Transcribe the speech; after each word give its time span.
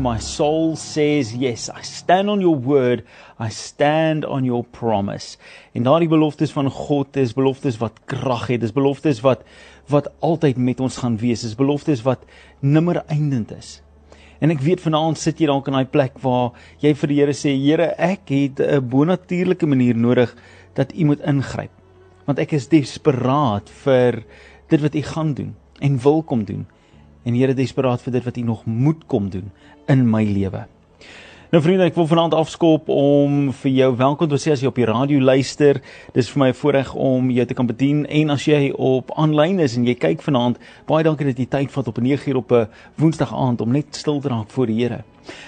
My 0.00 0.18
soul 0.18 0.74
says 0.76 1.34
yes. 1.34 1.68
I 1.68 1.82
stand 1.82 2.30
on 2.30 2.40
your 2.40 2.56
word. 2.56 3.04
I 3.38 3.50
stand 3.50 4.24
on 4.24 4.42
your 4.44 4.64
promise. 4.64 5.36
En 5.76 5.84
daardie 5.84 6.08
beloftes 6.08 6.52
van 6.52 6.70
God 6.70 7.16
is 7.20 7.34
beloftes 7.36 7.76
wat 7.76 8.00
krag 8.08 8.46
het. 8.48 8.62
Dis 8.64 8.72
beloftes 8.72 9.20
wat 9.20 9.44
wat 9.92 10.08
altyd 10.24 10.56
met 10.56 10.80
ons 10.80 10.96
gaan 10.96 11.18
wees. 11.20 11.44
Dis 11.44 11.58
beloftes 11.60 12.00
wat 12.08 12.24
nimmer 12.64 13.02
eindend 13.04 13.52
is. 13.52 13.82
En 14.40 14.48
ek 14.48 14.64
weet 14.64 14.80
vanaand 14.80 15.20
sit 15.20 15.44
jy 15.44 15.50
dalk 15.52 15.68
in 15.68 15.76
daai 15.76 15.92
plek 15.92 16.16
waar 16.24 16.56
jy 16.80 16.94
vir 16.96 17.12
die 17.12 17.20
Here 17.20 17.36
sê, 17.36 17.52
Here, 17.52 17.92
ek 17.98 18.32
het 18.32 18.64
'n 18.64 18.88
bonatuurlike 18.88 19.68
manier 19.68 19.94
nodig 19.94 20.32
dat 20.72 20.96
U 20.96 21.04
moet 21.04 21.20
ingryp. 21.20 21.70
Want 22.24 22.38
ek 22.38 22.56
is 22.56 22.72
desperaat 22.72 23.68
vir 23.84 24.24
dit 24.68 24.80
wat 24.80 24.94
U 24.94 25.02
gaan 25.02 25.34
doen 25.34 25.54
en 25.80 26.00
wil 26.00 26.22
kom 26.22 26.44
doen 26.44 26.64
en 27.22 27.34
Here 27.34 27.54
desperaat 27.54 28.02
vir 28.02 28.18
dit 28.18 28.24
wat 28.24 28.36
U 28.36 28.42
nog 28.46 28.64
moet 28.66 29.06
kom 29.06 29.30
doen 29.30 29.50
in 29.86 30.06
my 30.10 30.24
lewe. 30.24 30.66
Nou 31.52 31.60
vriende, 31.60 31.84
ek 31.84 31.98
wil 32.00 32.06
vanaand 32.08 32.32
afskop 32.32 32.86
om 32.88 33.50
vir 33.60 33.72
jou 33.76 33.88
welkom 33.98 34.28
te 34.30 34.38
sê 34.40 34.54
as 34.54 34.62
jy 34.62 34.70
op 34.70 34.78
die 34.80 34.86
radio 34.88 35.20
luister. 35.20 35.82
Dis 36.16 36.30
vir 36.32 36.40
my 36.40 36.46
'n 36.48 36.56
voorreg 36.56 36.94
om 36.94 37.28
jou 37.28 37.44
te 37.44 37.52
kan 37.52 37.66
bedien 37.66 38.06
en 38.06 38.30
as 38.30 38.46
jy 38.48 38.72
op 38.72 39.12
aanlyn 39.20 39.60
is 39.60 39.76
en 39.76 39.84
jy 39.84 39.94
kyk 39.94 40.22
vanaand, 40.22 40.56
baie 40.86 41.04
dankie 41.04 41.26
dat 41.26 41.36
jy 41.36 41.44
tyd 41.44 41.70
vat 41.70 41.88
op 41.88 41.98
'n 41.98 42.04
9uur 42.04 42.36
op 42.36 42.52
'n 42.52 42.68
Woensdag 42.96 43.34
aand 43.34 43.60
om 43.60 43.70
net 43.70 43.94
stil 43.94 44.20
te 44.20 44.28
raak 44.28 44.48
voor 44.48 44.66
die 44.66 44.80
Here. 44.80 45.04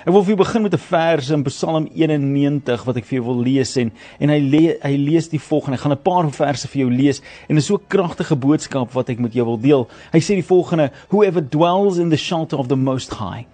Ek 0.07 0.13
wil 0.13 0.23
vir 0.23 0.37
jou 0.37 0.45
begin 0.45 0.63
met 0.63 0.75
'n 0.75 0.79
vers 0.79 1.31
in 1.31 1.43
Psalm 1.45 1.89
91 1.95 2.85
wat 2.85 2.97
ek 2.97 3.05
vir 3.05 3.23
jou 3.23 3.25
wil 3.25 3.43
lees 3.43 3.77
en 3.77 3.91
en 4.21 4.29
hy 4.29 4.41
le, 4.41 4.77
hy 4.83 4.97
lees 4.97 5.29
die 5.29 5.41
volgende. 5.41 5.77
Ek 5.77 5.81
gaan 5.81 5.93
'n 5.93 6.03
paar 6.03 6.31
verse 6.31 6.69
vir 6.69 6.81
jou 6.83 6.91
lees 6.91 7.23
en 7.49 7.57
dit 7.57 7.65
is 7.65 7.67
so 7.67 7.77
'n 7.77 7.89
kragtige 7.89 8.37
boodskap 8.37 8.93
wat 8.93 9.09
ek 9.09 9.21
met 9.21 9.33
jou 9.33 9.47
wil 9.47 9.59
deel. 9.59 9.89
Hy 10.13 10.21
sê 10.21 10.35
die 10.35 10.45
volgende: 10.45 10.91
Whoever 11.09 11.41
dwells 11.41 11.97
in 11.97 12.11
the 12.11 12.17
shelter 12.19 12.59
of 12.59 12.69
the 12.69 12.77
most 12.77 13.11
high 13.11 13.47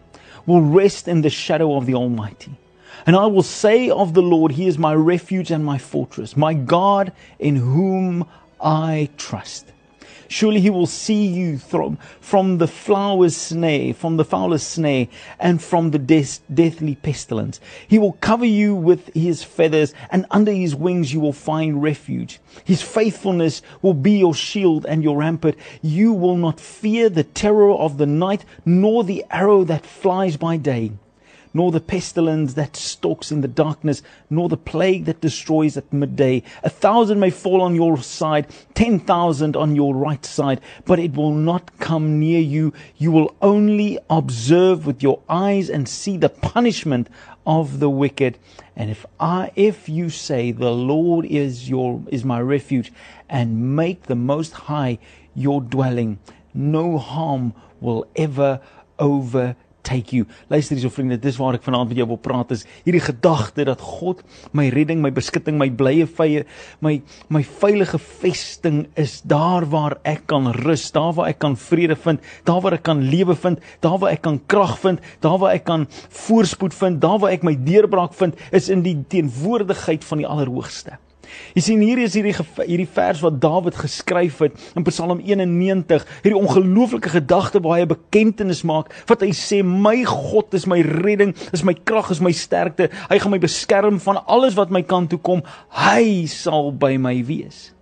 will 0.51 0.63
rest 0.63 1.07
in 1.07 1.23
the 1.23 1.31
shadow 1.31 1.77
of 1.77 1.87
the 1.87 1.95
Almighty. 1.95 2.51
And 3.07 3.15
I 3.15 3.27
will 3.27 3.45
say 3.45 3.89
of 3.89 4.15
the 4.15 4.23
Lord, 4.23 4.53
He 4.53 4.67
is 4.67 4.79
my 4.79 4.95
refuge 4.95 5.51
and 5.51 5.65
my 5.65 5.79
fortress, 5.79 6.37
my 6.37 6.55
God 6.55 7.13
in 7.38 7.57
whom 7.57 8.27
I 8.61 9.09
trust. 9.16 9.66
Surely 10.31 10.61
he 10.61 10.71
will 10.71 10.87
see 10.87 11.27
you 11.27 11.59
from, 11.59 11.97
from 12.21 12.59
the 12.59 12.69
flower's 12.69 13.37
snare, 13.37 13.93
from 13.93 14.17
the 14.17 14.25
fowler's 14.25 14.63
snare, 14.63 15.09
and 15.41 15.61
from 15.61 15.91
the 15.91 15.99
death, 15.99 16.41
deathly 16.55 16.95
pestilence. 16.95 17.59
He 17.89 17.99
will 17.99 18.13
cover 18.13 18.45
you 18.45 18.77
with 18.77 19.13
his 19.13 19.43
feathers, 19.43 19.93
and 20.09 20.27
under 20.31 20.53
his 20.53 20.77
wings 20.77 21.13
you 21.13 21.19
will 21.19 21.33
find 21.33 21.83
refuge. 21.83 22.39
His 22.65 22.81
faithfulness 22.81 23.61
will 23.83 23.93
be 23.93 24.19
your 24.19 24.33
shield 24.33 24.87
and 24.87 25.03
your 25.03 25.17
rampart. 25.17 25.57
You 25.83 26.13
will 26.13 26.37
not 26.37 26.61
fear 26.61 27.09
the 27.09 27.25
terror 27.25 27.73
of 27.73 27.99
the 27.99 28.07
night, 28.07 28.45
nor 28.65 29.03
the 29.03 29.25
arrow 29.33 29.65
that 29.65 29.85
flies 29.85 30.37
by 30.37 30.59
day 30.59 30.93
nor 31.52 31.70
the 31.70 31.80
pestilence 31.80 32.54
that 32.54 32.76
stalks 32.76 33.32
in 33.32 33.40
the 33.40 33.48
darkness, 33.48 34.02
nor 34.29 34.48
the 34.48 34.56
plague 34.56 35.04
that 35.06 35.20
destroys 35.20 35.76
at 35.76 35.93
midday. 35.93 36.43
A 36.62 36.70
thousand 36.70 37.20
may 37.20 37.30
fall 37.30 37.60
on 37.60 37.74
your 37.74 37.98
side, 38.02 38.46
ten 38.74 38.98
thousand 39.01 39.56
on 39.56 39.74
your 39.74 39.95
right 39.95 40.24
side, 40.24 40.60
but 40.84 40.98
it 40.98 41.15
will 41.15 41.32
not 41.32 41.78
come 41.78 42.18
near 42.18 42.40
you. 42.40 42.73
You 42.96 43.12
will 43.12 43.34
only 43.43 43.98
observe 44.09 44.87
with 44.87 45.02
your 45.02 45.21
eyes 45.28 45.68
and 45.68 45.88
see 45.88 46.16
the 46.16 46.28
punishment 46.28 47.09
of 47.46 47.80
the 47.80 47.90
wicked. 47.90 48.38
And 48.76 48.90
if 48.90 49.04
I, 49.18 49.51
if 49.56 49.88
you 49.88 50.10
say 50.10 50.52
the 50.52 50.71
Lord 50.71 51.24
is 51.26 51.68
your, 51.68 52.02
is 52.09 52.24
my 52.24 52.40
refuge 52.40 52.93
and 53.28 53.76
make 53.76 54.04
the 54.04 54.15
most 54.15 54.52
high 54.52 54.98
your 55.34 55.60
dwelling, 55.60 56.18
no 56.54 56.98
harm 56.98 57.54
will 57.80 58.06
ever 58.16 58.60
overtake 58.98 59.56
take 59.87 60.17
you. 60.17 60.27
Luister 60.51 60.77
hierso 60.77 60.93
vriende, 60.95 61.19
dis 61.21 61.39
waar 61.41 61.59
ek 61.59 61.65
vanaand 61.67 61.93
met 61.93 62.01
jou 62.01 62.07
wil 62.13 62.21
praat 62.21 62.55
is 62.55 62.65
hierdie 62.85 63.03
gedagte 63.05 63.67
dat 63.69 63.83
God 63.85 64.23
my 64.56 64.69
redding, 64.75 65.03
my 65.03 65.12
beskutting, 65.15 65.59
my 65.61 65.71
blye 65.71 66.06
vye, 66.06 66.45
my 66.84 66.99
my 67.33 67.43
veilige 67.61 68.01
vesting 68.21 68.84
is 69.01 69.21
daar 69.29 69.67
waar 69.73 69.99
ek 70.09 70.27
kan 70.31 70.51
rus, 70.61 70.89
daar 70.95 71.15
waar 71.19 71.31
ek 71.33 71.41
kan 71.43 71.57
vrede 71.59 71.97
vind, 71.97 72.25
daar 72.49 72.63
waar 72.65 72.79
ek 72.79 72.87
kan 72.89 73.03
lewe 73.11 73.37
vind, 73.37 73.61
daar 73.85 73.99
waar 74.01 74.15
ek 74.15 74.25
kan 74.27 74.41
krag 74.51 74.79
vind, 74.83 75.05
daar 75.25 75.39
waar 75.43 75.57
ek 75.59 75.67
kan 75.69 75.87
voorspoed 76.25 76.77
vind, 76.77 77.01
daar 77.03 77.21
waar 77.23 77.37
ek 77.37 77.47
my 77.47 77.57
deurbraak 77.57 78.17
vind, 78.19 78.39
is 78.53 78.71
in 78.73 78.85
die 78.87 78.97
teenwoordigheid 79.11 80.05
van 80.07 80.23
die 80.23 80.29
Allerhoogste. 80.29 80.99
Jy 81.55 81.63
sien 81.63 81.81
hier 81.85 81.99
is 81.99 82.15
hierdie 82.15 82.35
hierdie 82.67 82.89
vers 82.95 83.23
wat 83.25 83.41
Dawid 83.43 83.79
geskryf 83.81 84.39
het 84.45 84.55
in 84.77 84.87
Psalm 84.89 85.21
91, 85.21 86.07
hierdie 86.23 86.39
ongelooflike 86.39 87.13
gedagte 87.15 87.63
waar 87.65 87.79
hy 87.79 87.87
'n 87.87 87.95
bekentenis 87.95 88.63
maak 88.63 88.93
wat 89.07 89.21
hy 89.21 89.33
sê 89.33 89.63
my 89.65 90.05
God 90.05 90.55
is 90.55 90.67
my 90.67 90.81
redding, 90.81 91.35
is 91.53 91.65
my 91.65 91.75
krag, 91.75 92.11
is 92.11 92.21
my 92.21 92.33
sterkte. 92.33 92.91
Hy 93.09 93.19
gaan 93.19 93.31
my 93.31 93.39
beskerm 93.39 94.01
van 94.01 94.25
alles 94.27 94.55
wat 94.55 94.71
my 94.71 94.83
kant 94.83 95.11
toe 95.11 95.19
kom. 95.19 95.43
Hy 95.71 96.27
sal 96.27 96.73
by 96.73 96.97
my 96.97 97.25
wees. 97.25 97.73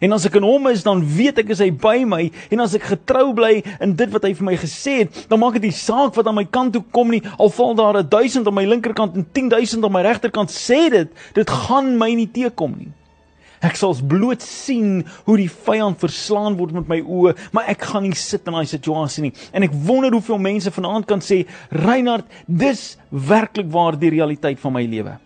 En 0.00 0.16
as 0.16 0.26
ek 0.26 0.38
in 0.40 0.46
hom 0.46 0.66
is, 0.70 0.82
dan 0.86 1.02
weet 1.16 1.38
ek 1.44 1.52
is 1.54 1.62
hy 1.62 1.70
by 1.70 2.04
my 2.08 2.22
en 2.50 2.64
as 2.64 2.74
ek 2.78 2.88
getrou 2.94 3.32
bly 3.36 3.62
in 3.84 3.94
dit 3.98 4.10
wat 4.14 4.26
hy 4.26 4.32
vir 4.34 4.48
my 4.50 4.56
gesê 4.60 4.96
het, 5.04 5.24
dan 5.30 5.42
maak 5.42 5.58
dit 5.58 5.68
nie 5.68 5.76
saak 5.76 6.16
wat 6.18 6.26
aan 6.26 6.38
my 6.40 6.46
kant 6.46 6.74
toe 6.74 6.82
kom 6.94 7.12
nie. 7.14 7.22
Al 7.38 7.52
val 7.54 7.74
daar 7.78 7.98
'n 7.98 8.08
1000 8.08 8.46
aan 8.46 8.54
my 8.54 8.66
linkerkant 8.66 9.16
en 9.16 9.26
10000 9.32 9.84
aan 9.84 9.92
my 9.92 10.02
regterkant, 10.02 10.50
sê 10.50 10.90
dit, 10.90 11.08
dit 11.34 11.50
gaan 11.50 11.96
my 11.98 12.14
nie 12.14 12.30
teekom 12.30 12.74
nie. 12.78 12.92
Ek 13.64 13.78
sal 13.80 13.94
bloot 13.96 14.42
sien 14.44 15.04
hoe 15.24 15.36
die 15.40 15.48
vyand 15.48 16.00
verslaan 16.02 16.58
word 16.58 16.74
met 16.76 16.88
my 16.90 17.00
oë, 17.00 17.34
maar 17.56 17.70
ek 17.72 17.86
gaan 17.88 18.04
nie 18.04 18.16
sit 18.18 18.44
in 18.46 18.52
daai 18.52 18.68
situasie 18.68 19.22
nie. 19.22 19.32
En 19.52 19.62
ek 19.62 19.72
wonder 19.86 20.12
hoeveel 20.12 20.38
mense 20.38 20.70
vanaand 20.70 21.06
kan 21.08 21.22
sê, 21.24 21.46
Reinhard, 21.70 22.26
dis 22.46 22.96
werklik 23.08 23.70
waar 23.72 23.96
die 23.96 24.10
realiteit 24.10 24.60
van 24.60 24.76
my 24.76 24.84
lewe. 24.84 25.16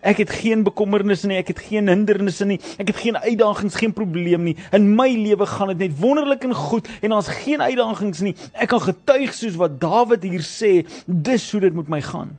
Ek 0.00 0.22
het 0.22 0.30
geen 0.32 0.62
bekommernisse 0.64 1.28
nie, 1.28 1.36
ek 1.36 1.52
het 1.52 1.58
geen 1.68 1.88
hindernisse 1.92 2.46
nie, 2.48 2.56
ek 2.80 2.92
het 2.92 3.00
geen 3.02 3.18
uitdagings, 3.20 3.76
geen 3.76 3.92
probleem 3.92 4.46
nie. 4.48 4.56
In 4.76 4.94
my 4.96 5.10
lewe 5.12 5.46
gaan 5.46 5.74
dit 5.74 5.82
net 5.84 5.98
wonderlik 6.00 6.46
en 6.48 6.54
goed 6.56 6.88
en 7.02 7.12
daar's 7.12 7.28
geen 7.42 7.60
uitdagings 7.60 8.22
nie. 8.24 8.36
Ek 8.54 8.72
kan 8.72 8.80
getuig 8.80 9.34
soos 9.36 9.58
wat 9.60 9.76
Dawid 9.80 10.24
hier 10.24 10.44
sê, 10.46 10.86
dis 11.06 11.50
hoe 11.52 11.60
dit 11.66 11.76
met 11.76 11.90
my 11.92 12.00
gaan. 12.04 12.38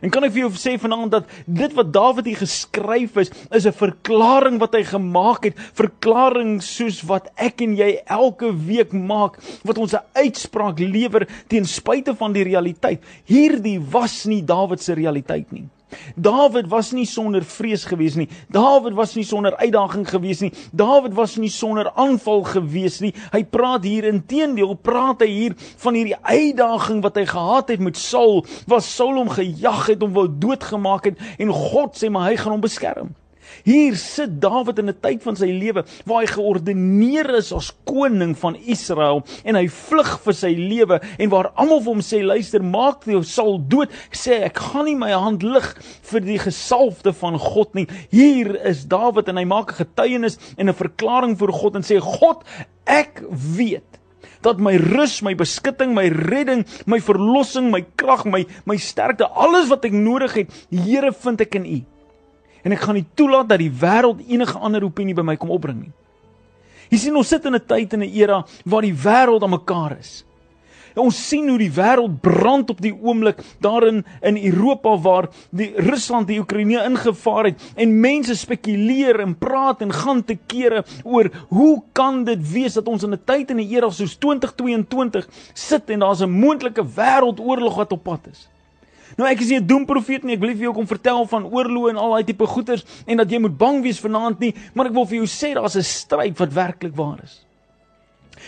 En 0.00 0.08
kan 0.08 0.24
ek 0.24 0.32
vir 0.32 0.46
jou 0.46 0.52
sê 0.56 0.78
vanaand 0.80 1.12
dat 1.12 1.32
dit 1.44 1.74
wat 1.76 1.90
Dawid 1.92 2.30
hier 2.30 2.40
geskryf 2.40 3.18
is, 3.20 3.32
is 3.52 3.66
'n 3.68 3.76
verklaring 3.76 4.56
wat 4.58 4.72
hy 4.72 4.82
gemaak 4.84 5.44
het, 5.44 5.60
verklaring 5.76 6.62
soos 6.64 7.02
wat 7.04 7.28
ek 7.36 7.60
en 7.60 7.76
jy 7.76 8.00
elke 8.08 8.48
week 8.48 8.92
maak, 8.92 9.36
wat 9.62 9.76
ons 9.76 9.92
'n 9.92 10.06
uitspraak 10.16 10.80
lewer 10.80 11.28
teen 11.48 11.64
spyte 11.64 12.16
van 12.16 12.32
die 12.32 12.44
realiteit. 12.44 13.04
Hierdie 13.28 13.78
was 13.78 14.24
nie 14.24 14.40
Dawid 14.42 14.80
se 14.80 14.94
realiteit 14.94 15.52
nie. 15.52 15.68
Dawid 16.16 16.68
was 16.70 16.92
nie 16.96 17.06
sonder 17.08 17.44
vrees 17.44 17.84
gewees 17.88 18.16
nie. 18.18 18.28
Dawid 18.52 18.96
was 18.98 19.14
nie 19.18 19.24
sonder 19.24 19.56
uitdaging 19.60 20.06
gewees 20.08 20.42
nie. 20.44 20.52
Dawid 20.72 21.14
was 21.18 21.36
nie 21.40 21.50
sonder 21.52 21.90
aanval 21.94 22.44
gewees 22.48 23.00
nie. 23.04 23.12
Hy 23.32 23.42
praat 23.44 23.86
hier 23.88 24.08
inteendeel, 24.10 24.74
praat 24.74 25.24
hy 25.24 25.30
hier 25.30 25.56
van 25.84 25.98
hierdie 25.98 26.18
uitdaging 26.18 27.02
wat 27.04 27.20
hy 27.20 27.26
gehad 27.30 27.72
het 27.74 27.80
met 27.84 28.00
Saul, 28.00 28.44
waar 28.70 28.84
Saul 28.84 29.20
hom 29.20 29.32
gejag 29.32 29.86
het, 29.92 30.04
hom 30.04 30.14
wou 30.16 30.28
doodgemaak 30.30 31.10
het 31.10 31.26
en 31.38 31.52
God 31.54 31.98
sê 31.98 32.10
maar 32.12 32.30
hy 32.30 32.38
gaan 32.40 32.56
hom 32.56 32.64
beskerm. 32.64 33.14
Hier 33.64 33.96
sit 33.96 34.40
Dawid 34.40 34.78
in 34.78 34.88
'n 34.88 35.00
tyd 35.00 35.22
van 35.22 35.36
sy 35.36 35.50
lewe 35.50 35.84
waar 36.06 36.22
hy 36.22 36.26
geordineer 36.26 37.30
is 37.36 37.52
as 37.52 37.72
koning 37.84 38.34
van 38.38 38.56
Israel 38.56 39.22
en 39.44 39.54
hy 39.54 39.66
vlug 39.68 40.18
vir 40.24 40.34
sy 40.34 40.52
lewe 40.56 41.00
en 41.18 41.30
waar 41.30 41.52
almal 41.54 41.80
vir 41.80 41.92
hom 41.94 42.04
sê 42.04 42.22
luister 42.22 42.62
maak 42.62 43.04
jou 43.04 43.22
sal 43.22 43.58
dood. 43.58 43.90
Sê 44.12 44.42
ek 44.44 44.58
gaan 44.58 44.84
nie 44.84 44.96
my 44.96 45.12
hand 45.12 45.42
lig 45.42 45.68
vir 46.10 46.20
die 46.20 46.38
gesalfde 46.38 47.12
van 47.12 47.38
God 47.38 47.74
nie. 47.74 47.86
Hier 48.10 48.54
is 48.66 48.84
Dawid 48.84 49.28
en 49.28 49.36
hy 49.36 49.44
maak 49.44 49.72
'n 49.72 49.84
getuienis 49.84 50.38
en 50.56 50.68
'n 50.68 50.74
verklaring 50.74 51.38
voor 51.38 51.52
God 51.52 51.76
en 51.76 51.82
sê 51.82 52.00
God 52.00 52.44
ek 52.86 53.22
weet 53.30 54.00
dat 54.42 54.58
my 54.58 54.76
rus, 54.76 55.20
my 55.22 55.34
beskutting, 55.34 55.94
my 55.94 56.08
redding, 56.08 56.64
my 56.86 57.00
verlossing, 57.00 57.70
my 57.70 57.82
krag, 57.96 58.24
my 58.24 58.46
my 58.64 58.76
sterkte, 58.76 59.28
alles 59.28 59.68
wat 59.68 59.84
ek 59.84 59.92
nodig 59.92 60.34
het, 60.34 60.52
Here 60.70 61.12
vind 61.12 61.40
ek 61.40 61.54
in 61.60 61.66
U 61.66 61.80
en 62.64 62.72
ek 62.72 62.80
gaan 62.80 62.94
nie 62.94 63.06
toelaat 63.14 63.48
dat 63.48 63.58
die 63.58 63.72
wêreld 63.72 64.20
enige 64.28 64.58
ander 64.58 64.84
opinie 64.84 65.14
by 65.14 65.22
my 65.22 65.36
kom 65.36 65.50
opbring 65.50 65.80
nie. 65.80 65.92
Jy 66.90 66.98
sien 66.98 67.16
ons 67.16 67.28
sit 67.28 67.44
in 67.46 67.54
'n 67.54 67.66
tyd 67.66 67.92
en 67.94 68.02
'n 68.02 68.12
era 68.12 68.44
waar 68.64 68.82
die 68.82 68.94
wêreld 68.94 69.42
aan 69.42 69.50
mekaar 69.50 69.98
is. 69.98 70.24
En 70.94 71.02
ons 71.02 71.28
sien 71.28 71.48
hoe 71.48 71.58
die 71.58 71.70
wêreld 71.70 72.20
brand 72.20 72.70
op 72.70 72.80
die 72.82 72.92
oomblik 72.92 73.38
daarin 73.62 74.04
in 74.26 74.36
Europa 74.36 74.96
waar 74.98 75.28
die 75.50 75.70
Rusland 75.76 76.26
die 76.26 76.40
Oekraïne 76.40 76.82
ingevaar 76.84 77.44
het 77.44 77.62
en 77.76 78.00
mense 78.00 78.34
spekuleer 78.34 79.20
en 79.20 79.36
praat 79.38 79.82
en 79.82 79.92
gaan 79.92 80.24
te 80.24 80.36
kere 80.50 80.84
oor 81.04 81.30
hoe 81.48 81.82
kan 81.92 82.24
dit 82.24 82.42
wees 82.52 82.74
dat 82.74 82.88
ons 82.88 83.06
in 83.06 83.14
'n 83.14 83.22
tyd 83.24 83.50
en 83.50 83.60
'n 83.60 83.70
era 83.70 83.90
soos 83.90 84.16
2022 84.16 85.28
sit 85.54 85.90
en 85.90 85.98
daar's 86.00 86.22
'n 86.22 86.30
moontlike 86.30 86.82
wêreldoorlog 86.82 87.76
wat 87.76 87.92
op 87.92 88.02
pad 88.02 88.26
is. 88.30 88.48
Nou 89.20 89.28
ek 89.28 89.42
is 89.44 89.50
nie 89.52 89.60
'n 89.60 89.66
doemprofeet 89.66 90.22
nie. 90.24 90.34
Ek 90.34 90.40
wil 90.40 90.48
nie 90.48 90.56
vir 90.56 90.72
jou 90.72 90.74
kom 90.74 90.86
vertel 90.88 91.26
van 91.28 91.44
oorloë 91.44 91.90
en 91.90 91.96
al 92.00 92.10
daai 92.16 92.24
tipe 92.24 92.46
goeters 92.46 92.86
en 93.06 93.18
dat 93.18 93.30
jy 93.30 93.38
moet 93.38 93.58
bang 93.58 93.82
wees 93.82 94.00
vanaand 94.00 94.40
nie, 94.40 94.54
maar 94.72 94.86
ek 94.86 94.96
wil 94.96 95.04
vir 95.04 95.18
jou 95.20 95.26
sê 95.26 95.52
daar's 95.52 95.76
'n 95.76 95.82
stryd 95.82 96.38
wat 96.38 96.52
werklik 96.52 96.96
waar 96.96 97.20
is. 97.22 97.44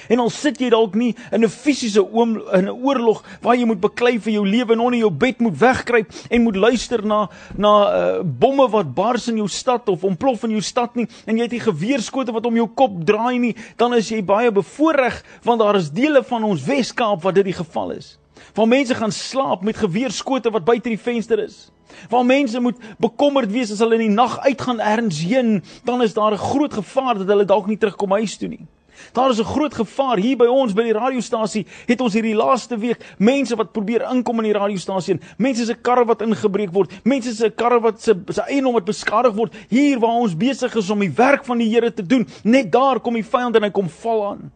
En 0.08 0.18
al 0.18 0.30
sit 0.30 0.58
jy 0.58 0.70
dalk 0.70 0.94
nie 0.94 1.14
in 1.30 1.44
'n 1.44 1.48
fisiese 1.48 2.00
oom 2.00 2.40
in 2.54 2.64
'n 2.64 2.70
oorlog 2.70 3.22
waar 3.42 3.54
jy 3.54 3.66
moet 3.66 3.80
beklei 3.80 4.18
vir 4.18 4.32
jou 4.32 4.46
lewe 4.46 4.72
en 4.72 4.80
onder 4.80 4.98
jou 4.98 5.10
bed 5.10 5.40
moet 5.40 5.58
wegkruip 5.58 6.10
en 6.30 6.42
moet 6.42 6.56
luister 6.56 7.04
na 7.04 7.28
na 7.56 7.72
uh, 7.92 8.22
bomme 8.22 8.68
wat 8.70 8.94
bars 8.94 9.28
in 9.28 9.36
jou 9.36 9.48
stad 9.48 9.88
of 9.88 10.04
ontplof 10.04 10.44
in 10.44 10.50
jou 10.50 10.62
stad 10.62 10.96
nie 10.96 11.06
en 11.26 11.36
jy 11.36 11.42
het 11.42 11.52
nie 11.52 11.60
geweerskote 11.60 12.32
wat 12.32 12.46
om 12.46 12.54
jou 12.54 12.68
kop 12.68 13.04
draai 13.04 13.38
nie, 13.38 13.56
dan 13.76 13.92
is 13.94 14.08
jy 14.08 14.22
baie 14.24 14.50
bevoordeel 14.50 15.20
want 15.44 15.60
daar 15.60 15.76
is 15.76 15.90
dele 15.90 16.22
van 16.22 16.44
ons 16.44 16.64
Wes-Kaap 16.64 17.22
waar 17.22 17.34
dit 17.34 17.44
die 17.44 17.60
geval 17.60 17.90
is. 17.90 18.21
Waar 18.54 18.68
mense 18.68 18.94
gaan 18.94 19.12
slaap 19.12 19.62
met 19.62 19.76
geweerskote 19.76 20.50
wat 20.50 20.64
buite 20.64 20.88
die 20.88 20.98
venster 20.98 21.38
is. 21.38 21.70
Waar 22.08 22.26
mense 22.26 22.60
moet 22.60 22.76
bekommerd 22.98 23.52
wees 23.52 23.72
as 23.72 23.78
hulle 23.78 23.94
in 23.94 24.06
die 24.08 24.16
nag 24.16 24.38
uitgaan 24.40 24.80
ergens 24.80 25.20
heen, 25.22 25.62
dan 25.84 26.02
is 26.02 26.14
daar 26.14 26.32
'n 26.32 26.38
groot 26.38 26.72
gevaar 26.72 27.18
dat 27.18 27.26
hulle 27.26 27.44
dalk 27.44 27.66
nie 27.66 27.78
terugkom 27.78 28.10
huis 28.10 28.36
toe 28.36 28.48
nie. 28.48 28.66
Daar 29.12 29.30
is 29.30 29.38
'n 29.38 29.44
groot 29.44 29.74
gevaar 29.74 30.16
hier 30.16 30.36
by 30.36 30.46
ons 30.46 30.72
by 30.72 30.82
die 30.82 30.92
radiostasie. 30.92 31.66
Het 31.86 32.00
ons 32.00 32.12
hierdie 32.12 32.34
laaste 32.34 32.78
week 32.78 33.14
mense 33.18 33.56
wat 33.56 33.72
probeer 33.72 34.08
inkom 34.10 34.36
in 34.38 34.44
die 34.44 34.58
radiostasie. 34.58 35.20
Mense 35.36 35.64
se 35.64 35.74
karre 35.74 36.04
wat 36.04 36.22
ingebreek 36.22 36.72
word. 36.72 36.92
Mense 37.04 37.34
se 37.34 37.50
karre 37.50 37.80
wat 37.80 38.02
se 38.02 38.14
se 38.28 38.42
eiendom 38.42 38.72
wat 38.72 38.84
beskadig 38.84 39.34
word 39.34 39.54
hier 39.68 39.98
waar 39.98 40.20
ons 40.20 40.36
besig 40.36 40.74
is 40.74 40.90
om 40.90 40.98
die 40.98 41.12
werk 41.14 41.44
van 41.44 41.58
die 41.58 41.68
Here 41.68 41.94
te 41.94 42.06
doen. 42.06 42.26
Net 42.42 42.72
daar 42.72 43.00
kom 43.00 43.14
die 43.14 43.24
vyand 43.24 43.56
en 43.56 43.62
hy 43.62 43.70
kom 43.70 43.88
val 43.88 44.30
aan. 44.30 44.52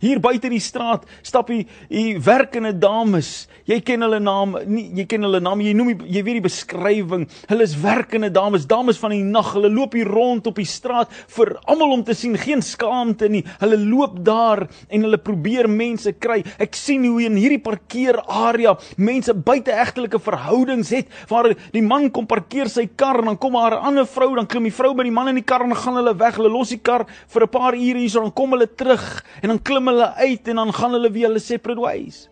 Hier 0.00 0.16
buite 0.22 0.48
die 0.48 0.62
straat 0.64 1.04
stap 1.20 1.50
hy 1.52 1.66
hy 1.90 2.14
werkende 2.24 2.72
dames. 2.72 3.44
Jy 3.68 3.80
ken 3.84 4.00
hulle 4.06 4.18
naam, 4.22 4.54
nie 4.64 4.86
jy 4.96 5.04
ken 5.10 5.26
hulle 5.26 5.42
naam, 5.44 5.60
jy 5.60 5.74
noem 5.76 5.90
jy 6.08 6.22
weet 6.24 6.38
die 6.38 6.44
beskrywing. 6.46 7.26
Hulle 7.50 7.66
is 7.66 7.74
werkende 7.82 8.30
dames, 8.32 8.64
dames 8.70 8.96
van 9.02 9.12
die 9.12 9.20
nag. 9.26 9.52
Hulle 9.52 9.68
loop 9.68 9.92
hier 9.98 10.08
rond 10.08 10.48
op 10.48 10.56
die 10.56 10.68
straat 10.68 11.12
vir 11.36 11.52
almal 11.68 11.98
om 11.98 12.04
te 12.06 12.16
sien, 12.16 12.38
geen 12.40 12.64
skaamte 12.64 13.28
nie. 13.28 13.42
Hulle 13.60 13.76
loop 13.82 14.16
daar 14.24 14.64
en 14.88 15.04
hulle 15.04 15.20
probeer 15.20 15.68
mense 15.68 16.14
kry. 16.16 16.40
Ek 16.56 16.78
sien 16.78 17.04
hoe 17.04 17.20
in 17.26 17.36
hierdie 17.36 17.60
parkeerarea 17.60 18.78
mense 18.96 19.36
buiteegtelike 19.36 20.22
verhoudings 20.24 20.94
het 20.96 21.12
waar 21.28 21.50
die 21.74 21.84
man 21.84 22.08
kom 22.14 22.24
parkeer 22.30 22.72
sy 22.72 22.86
kar 22.88 23.20
en 23.20 23.34
dan 23.34 23.40
kom 23.40 23.60
haar 23.60 23.76
'n 23.76 23.86
ander 23.92 24.06
vrou, 24.08 24.34
dan 24.34 24.46
klim 24.46 24.64
die 24.64 24.72
vrou 24.72 24.94
by 24.94 25.04
die 25.04 25.12
man 25.12 25.28
in 25.28 25.36
die 25.36 25.44
kar 25.44 25.60
en 25.60 25.68
dan 25.68 25.82
gaan 25.84 26.00
hulle 26.00 26.16
weg. 26.16 26.36
Hulle 26.36 26.48
los 26.48 26.70
die 26.70 26.80
kar 26.80 27.04
vir 27.28 27.42
'n 27.42 27.48
paar 27.48 27.74
ure 27.74 27.98
hier, 28.00 28.08
dan 28.10 28.32
kom 28.32 28.50
hulle 28.50 28.66
terug 28.66 29.24
en 29.42 29.48
dan 29.48 29.58
klim 29.62 29.89
hulle 29.92 30.12
uit 30.14 30.48
en 30.52 30.62
dan 30.62 30.72
gaan 30.74 30.94
hulle 30.96 31.10
weer 31.12 31.28
hulle 31.28 31.42
separate 31.42 31.82
ways. 31.82 32.24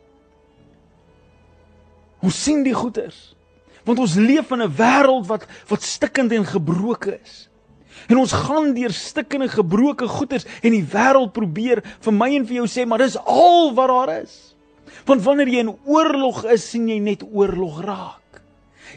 Ons 2.24 2.38
sien 2.44 2.64
die 2.66 2.74
goeters. 2.74 3.34
Want 3.86 4.02
ons 4.02 4.16
leef 4.20 4.50
in 4.52 4.62
'n 4.62 4.74
wêreld 4.74 5.26
wat 5.26 5.46
wat 5.68 5.82
stikkend 5.82 6.32
en 6.32 6.44
gebroken 6.44 7.20
is. 7.22 7.48
En 8.08 8.18
ons 8.18 8.32
gaan 8.32 8.74
deur 8.74 8.92
stikkende 8.92 9.48
gebroke 9.48 10.06
goeters 10.08 10.46
en 10.62 10.70
die 10.70 10.84
wêreld 10.84 11.32
probeer 11.32 11.82
vir 12.00 12.12
my 12.12 12.30
en 12.36 12.46
vir 12.46 12.60
jou 12.62 12.66
sê 12.66 12.86
maar 12.86 13.02
dis 13.02 13.16
al 13.16 13.74
wat 13.74 13.88
daar 13.88 14.22
is. 14.22 14.54
Want 15.08 15.24
wanneer 15.24 15.48
jy 15.48 15.64
in 15.64 15.76
oorlog 15.84 16.44
is, 16.44 16.70
sien 16.70 16.88
jy 16.88 16.98
net 16.98 17.22
oorlog 17.22 17.82
raak. 17.84 18.42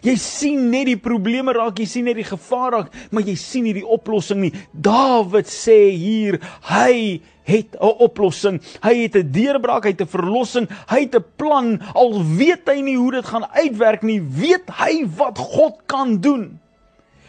Jy 0.01 0.15
sien 0.15 0.69
net 0.71 0.87
die 0.87 0.99
probleme 0.99 1.53
raak, 1.53 1.79
jy 1.79 1.85
sien 1.85 2.07
net 2.07 2.15
die 2.15 2.27
gevaar 2.27 2.71
raak, 2.71 2.93
maar 3.11 3.25
jy 3.27 3.35
sien 3.35 3.65
nie 3.67 3.75
die 3.75 3.85
oplossing 3.85 4.39
nie. 4.41 4.53
Dawid 4.71 5.51
sê 5.51 5.91
hier, 5.91 6.39
hy 6.69 7.19
het 7.43 7.75
'n 7.79 7.95
oplossing. 7.97 8.61
Hy 8.81 8.95
het 9.03 9.15
'n 9.15 9.31
deurbraak, 9.31 9.83
hy 9.83 9.89
het 9.89 10.01
'n 10.01 10.07
verlossing, 10.07 10.69
hy 10.87 10.99
het 10.99 11.15
'n 11.15 11.25
plan. 11.35 11.81
Al 11.93 12.25
weet 12.25 12.67
hy 12.67 12.81
nie 12.81 12.97
hoe 12.97 13.11
dit 13.11 13.25
gaan 13.25 13.45
uitwerk 13.51 14.01
nie, 14.01 14.21
weet 14.21 14.69
hy 14.69 15.07
wat 15.15 15.37
God 15.37 15.75
kan 15.85 16.19
doen. 16.19 16.59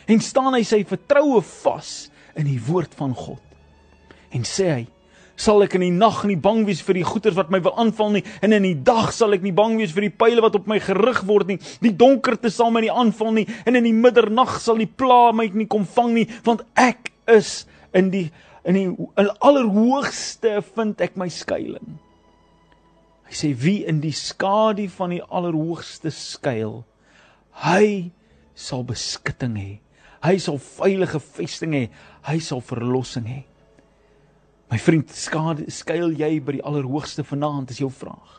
En 0.06 0.20
staan 0.20 0.54
hy 0.54 0.62
sy 0.62 0.84
vertroue 0.84 1.42
vas 1.42 2.10
in 2.34 2.44
die 2.44 2.60
woord 2.66 2.94
van 2.94 3.14
God. 3.14 3.40
En 4.30 4.42
sê 4.42 4.66
hy, 4.74 4.86
sal 5.36 5.64
ek 5.64 5.74
in 5.78 5.86
die 5.86 5.94
nag 5.94 6.22
nie 6.28 6.36
bang 6.36 6.62
wees 6.68 6.82
vir 6.84 7.00
die 7.00 7.06
goeters 7.06 7.36
wat 7.38 7.50
my 7.52 7.60
wil 7.64 7.74
aanval 7.80 8.12
nie 8.14 8.24
en 8.44 8.52
in 8.52 8.66
die 8.66 8.76
dag 8.84 9.12
sal 9.12 9.32
ek 9.32 9.42
nie 9.42 9.54
bang 9.56 9.78
wees 9.80 9.94
vir 9.96 10.06
die 10.06 10.14
pile 10.22 10.44
wat 10.44 10.54
op 10.58 10.68
my 10.70 10.78
gerig 10.82 11.22
word 11.28 11.48
nie 11.48 11.58
die 11.80 11.94
donkerte 11.98 12.52
sal 12.52 12.70
my 12.74 12.84
nie 12.84 12.92
aanval 12.92 13.32
nie 13.32 13.46
en 13.64 13.78
in 13.78 13.88
die 13.88 13.96
middernag 13.96 14.58
sal 14.60 14.80
die 14.80 14.86
pla 14.86 15.32
my 15.32 15.48
nie 15.54 15.68
kom 15.70 15.86
vang 15.96 16.14
nie 16.14 16.26
want 16.44 16.64
ek 16.78 17.10
is 17.32 17.64
in 17.96 18.12
die 18.12 18.26
in 18.68 18.78
die 18.78 18.88
in 18.88 19.30
allerhoogste 19.40 20.60
vind 20.74 21.00
ek 21.04 21.18
my 21.18 21.28
skuilings 21.32 22.00
hy 23.28 23.36
sê 23.36 23.52
wie 23.56 23.80
in 23.88 24.02
die 24.04 24.14
skadu 24.14 24.88
van 24.92 25.14
die 25.16 25.22
allerhoogste 25.28 26.12
skuil 26.14 26.82
hy 27.64 28.12
sal 28.54 28.84
beskutting 28.84 29.56
hê. 29.56 29.70
Hy 30.22 30.36
sal 30.38 30.58
veilige 30.62 31.20
vesting 31.34 31.74
hê. 31.76 31.86
Hy 32.28 32.38
sal 32.44 32.62
verlossing 32.64 33.26
hê. 33.26 33.40
My 34.72 34.78
vriend, 34.80 35.10
skade, 35.12 35.66
skuil 35.72 36.14
jy 36.16 36.38
by 36.40 36.56
die 36.56 36.64
Allerhoogste 36.64 37.24
vanaand 37.28 37.74
is 37.74 37.82
jou 37.82 37.90
vraag. 37.92 38.38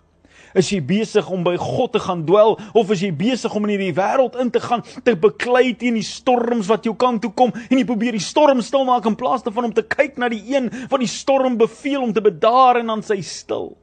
Is 0.54 0.70
jy 0.70 0.80
besig 0.86 1.30
om 1.34 1.44
by 1.46 1.56
God 1.58 1.96
te 1.96 2.02
gaan 2.04 2.24
dwel 2.28 2.58
of 2.78 2.92
is 2.94 3.02
jy 3.02 3.12
besig 3.18 3.54
om 3.56 3.66
in 3.66 3.74
hierdie 3.74 3.96
wêreld 3.98 4.38
in 4.42 4.52
te 4.54 4.62
gaan 4.62 4.84
te 5.04 5.16
beklei 5.18 5.74
teen 5.78 5.98
die 5.98 6.06
storms 6.06 6.70
wat 6.70 6.86
jou 6.86 6.94
kant 7.00 7.24
toe 7.24 7.32
kom 7.34 7.54
en 7.64 7.78
jy 7.78 7.86
probeer 7.90 8.18
die 8.18 8.24
storm 8.24 8.62
stil 8.62 8.86
maak 8.86 9.08
in 9.10 9.18
plaas 9.18 9.46
daarvan 9.46 9.72
om 9.72 9.74
te 9.74 9.86
kyk 9.86 10.20
na 10.22 10.30
die 10.30 10.44
een 10.54 10.70
wat 10.92 11.02
die 11.02 11.10
storm 11.10 11.58
beveel 11.58 12.04
om 12.06 12.14
te 12.14 12.22
bedaar 12.22 12.82
en 12.82 12.94
dan 12.94 13.06
sy 13.06 13.22
stil. 13.26 13.74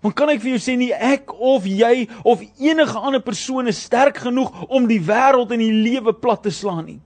Want 0.00 0.16
kan 0.16 0.32
ek 0.32 0.40
vir 0.40 0.54
jou 0.54 0.62
sê 0.64 0.74
nie 0.80 0.92
ek 0.96 1.34
of 1.36 1.66
jy 1.68 2.08
of 2.24 2.40
enige 2.58 2.98
ander 2.98 3.20
persoon 3.22 3.68
is 3.68 3.82
sterk 3.84 4.22
genoeg 4.24 4.48
om 4.72 4.88
die 4.88 5.00
wêreld 5.04 5.52
en 5.52 5.60
die 5.60 5.74
lewe 5.76 6.14
plat 6.16 6.42
te 6.42 6.52
slaan 6.54 6.86
nie. 6.88 7.00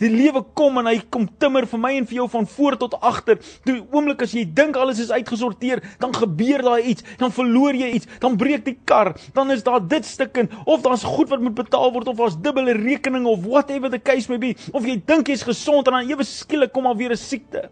Die 0.00 0.08
lewe 0.08 0.40
kom 0.56 0.78
en 0.80 0.88
hy 0.88 0.96
kom 1.12 1.26
timmer 1.42 1.66
vir 1.68 1.80
my 1.80 1.92
en 1.98 2.06
vir 2.08 2.22
jou 2.22 2.26
van 2.32 2.46
voor 2.48 2.76
tot 2.80 2.96
agter. 3.04 3.40
Die 3.68 3.76
oomblik 3.92 4.24
as 4.24 4.32
jy 4.36 4.46
dink 4.56 4.78
alles 4.80 5.02
is 5.02 5.12
uitgesorteer, 5.12 5.82
dan 6.00 6.14
gebeur 6.16 6.64
daar 6.64 6.80
iets, 6.80 7.04
dan 7.20 7.34
verloor 7.36 7.76
jy 7.76 7.90
iets, 7.98 8.08
dan 8.22 8.38
breek 8.40 8.64
die 8.64 8.78
kar, 8.88 9.12
dan 9.36 9.52
is 9.52 9.64
daar 9.66 9.82
dit 9.84 10.06
stukkend 10.06 10.54
of 10.64 10.80
daar's 10.86 11.04
goed 11.04 11.28
wat 11.32 11.44
moet 11.44 11.58
betaal 11.58 11.92
word 11.92 12.08
of 12.08 12.16
daar's 12.20 12.38
dubbele 12.40 12.78
rekening 12.78 13.28
of 13.28 13.44
whatever 13.44 13.92
the 13.92 14.00
case 14.00 14.30
may 14.32 14.40
be, 14.40 14.54
of 14.72 14.88
jy 14.88 14.96
dink 15.06 15.28
jy's 15.28 15.44
gesond 15.44 15.90
en 15.90 15.98
dan 16.00 16.14
ewe 16.14 16.24
skielik 16.24 16.72
kom 16.72 16.88
al 16.88 16.96
weer 16.96 17.12
'n 17.12 17.20
siekte. 17.20 17.68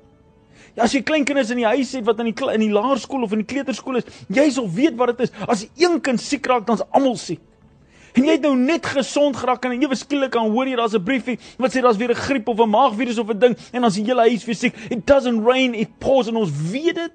Ja, 0.76 0.84
as 0.84 0.92
jy 0.92 1.02
kleinkinders 1.02 1.50
in 1.50 1.56
die 1.56 1.66
huis 1.66 1.92
het 1.92 2.04
wat 2.04 2.20
in 2.20 2.28
die 2.30 2.50
in 2.52 2.60
die 2.60 2.70
laerskool 2.72 3.22
of 3.22 3.32
in 3.32 3.38
die 3.38 3.48
kleuterskool 3.54 3.96
is, 3.96 4.04
jy 4.28 4.50
sal 4.50 4.68
weet 4.70 4.96
wat 4.96 5.16
dit 5.16 5.26
is. 5.26 5.32
As 5.48 5.66
een 5.76 6.00
kind 6.00 6.20
siek 6.20 6.46
raak, 6.46 6.66
dan's 6.66 6.82
almal 6.92 7.16
siek. 7.16 7.40
En 8.16 8.24
jy 8.24 8.36
het 8.36 8.44
nou 8.46 8.54
net 8.56 8.86
gesond 8.86 9.36
geraak 9.36 9.64
en 9.64 9.76
ewe 9.76 9.96
skielik 9.98 10.32
kan 10.34 10.50
hoor 10.50 10.66
jy 10.66 10.76
daar's 10.76 10.94
'n 10.94 11.04
briefie 11.04 11.38
wat 11.58 11.74
sê 11.74 11.82
daar's 11.82 11.96
weer 11.96 12.10
'n 12.10 12.24
griep 12.26 12.48
of 12.48 12.58
'n 12.58 12.70
maagvirus 12.70 13.18
of 13.18 13.28
'n 13.28 13.38
ding 13.38 13.56
en 13.72 13.80
dan 13.80 13.90
is 13.90 13.94
die 13.94 14.04
hele 14.04 14.28
huis 14.28 14.44
weer 14.44 14.54
siek. 14.54 14.74
It 14.90 15.06
doesn't 15.06 15.44
rain, 15.44 15.74
it 15.74 15.98
pours 15.98 16.28
en 16.28 16.36
ons 16.36 16.50
weet 16.70 16.94
dit. 16.94 17.12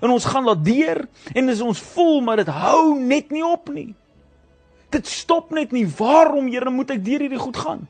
En 0.00 0.10
ons 0.10 0.24
gaan 0.24 0.44
laat 0.44 0.64
deur 0.64 1.08
en 1.34 1.46
dis 1.46 1.60
ons 1.60 1.78
voel 1.78 2.20
maar 2.20 2.36
dit 2.36 2.46
hou 2.48 2.98
net 2.98 3.30
nie 3.30 3.44
op 3.44 3.68
nie. 3.72 3.94
Dit 4.90 5.06
stop 5.06 5.50
net 5.50 5.72
nie. 5.72 5.86
Waarom, 5.86 6.48
Here, 6.48 6.70
moet 6.70 6.90
ek 6.90 7.04
deur 7.04 7.20
hierdie 7.20 7.38
goed 7.38 7.56
gaan? 7.56 7.86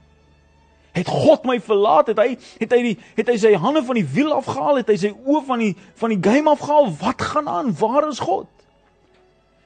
Het 0.92 1.08
God 1.08 1.44
my 1.46 1.60
verlaat? 1.62 2.10
Het 2.10 2.18
hy 2.18 2.30
het 2.58 2.72
hy 2.74 2.80
die 2.82 2.96
het 3.16 3.28
hy 3.30 3.36
sy 3.38 3.52
hande 3.54 3.82
van 3.86 3.94
die 4.00 4.06
wiel 4.14 4.32
afgehaal? 4.34 4.80
Het 4.82 4.88
hy 4.88 4.96
sy 4.96 5.12
oë 5.14 5.42
van 5.46 5.62
die 5.62 5.74
van 6.00 6.14
die 6.14 6.20
game 6.24 6.50
afgehaal? 6.50 6.90
Wat 7.00 7.22
gaan 7.22 7.48
aan? 7.48 7.70
Waar 7.78 8.08
is 8.08 8.18
God? 8.18 8.48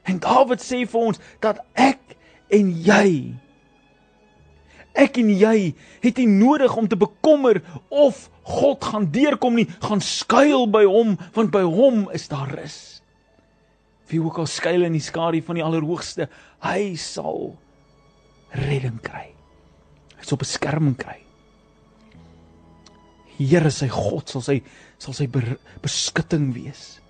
En 0.04 0.20
Dawid 0.20 0.60
sê 0.60 0.82
vir 0.84 1.00
ons 1.00 1.20
dat 1.40 1.62
ek 1.80 2.03
en 2.52 2.70
jy 2.84 3.08
ek 4.94 5.18
en 5.18 5.30
jy 5.34 5.74
het 6.04 6.20
nie 6.22 6.30
nodig 6.30 6.74
om 6.78 6.86
te 6.88 6.98
bekommer 6.98 7.60
of 7.90 8.28
God 8.46 8.84
gaan 8.84 9.08
deurkom 9.12 9.56
nie, 9.58 9.66
gaan 9.82 10.02
skuil 10.04 10.68
by 10.70 10.84
hom 10.86 11.16
want 11.34 11.52
by 11.54 11.64
hom 11.66 12.06
is 12.14 12.28
daar 12.30 12.52
rus. 12.54 13.00
Wie 14.10 14.20
ook 14.22 14.38
al 14.42 14.48
skuil 14.50 14.84
in 14.86 14.94
die 14.94 15.02
skadu 15.02 15.40
van 15.42 15.58
die 15.58 15.64
Allerhoogste, 15.64 16.28
hy 16.62 16.94
sal 17.00 17.54
redding 18.54 19.00
kry. 19.02 19.30
Hy 20.18 20.26
sal 20.28 20.38
beskerming 20.40 20.98
kry. 21.00 21.18
Here 23.34 23.72
sy 23.74 23.88
God 23.90 24.30
sal 24.30 24.44
sy 24.44 24.60
sal 25.02 25.16
sy 25.16 25.26
beskutting 25.82 26.52
wees. 26.54 27.00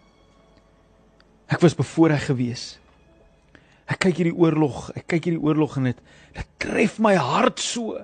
Ek 1.53 1.61
was 1.62 1.76
bevoorreg 1.76 2.31
geweest 2.31 2.81
Ek 3.91 4.00
kyk 4.00 4.21
hierdie 4.21 4.37
oorlog, 4.41 4.88
ek 4.97 5.07
kyk 5.12 5.29
hierdie 5.29 5.45
oorlog 5.45 5.76
en 5.81 5.91
dit 5.91 5.99
dit 6.35 6.53
tref 6.62 6.99
my 7.05 7.14
hart 7.21 7.61
so. 7.61 7.99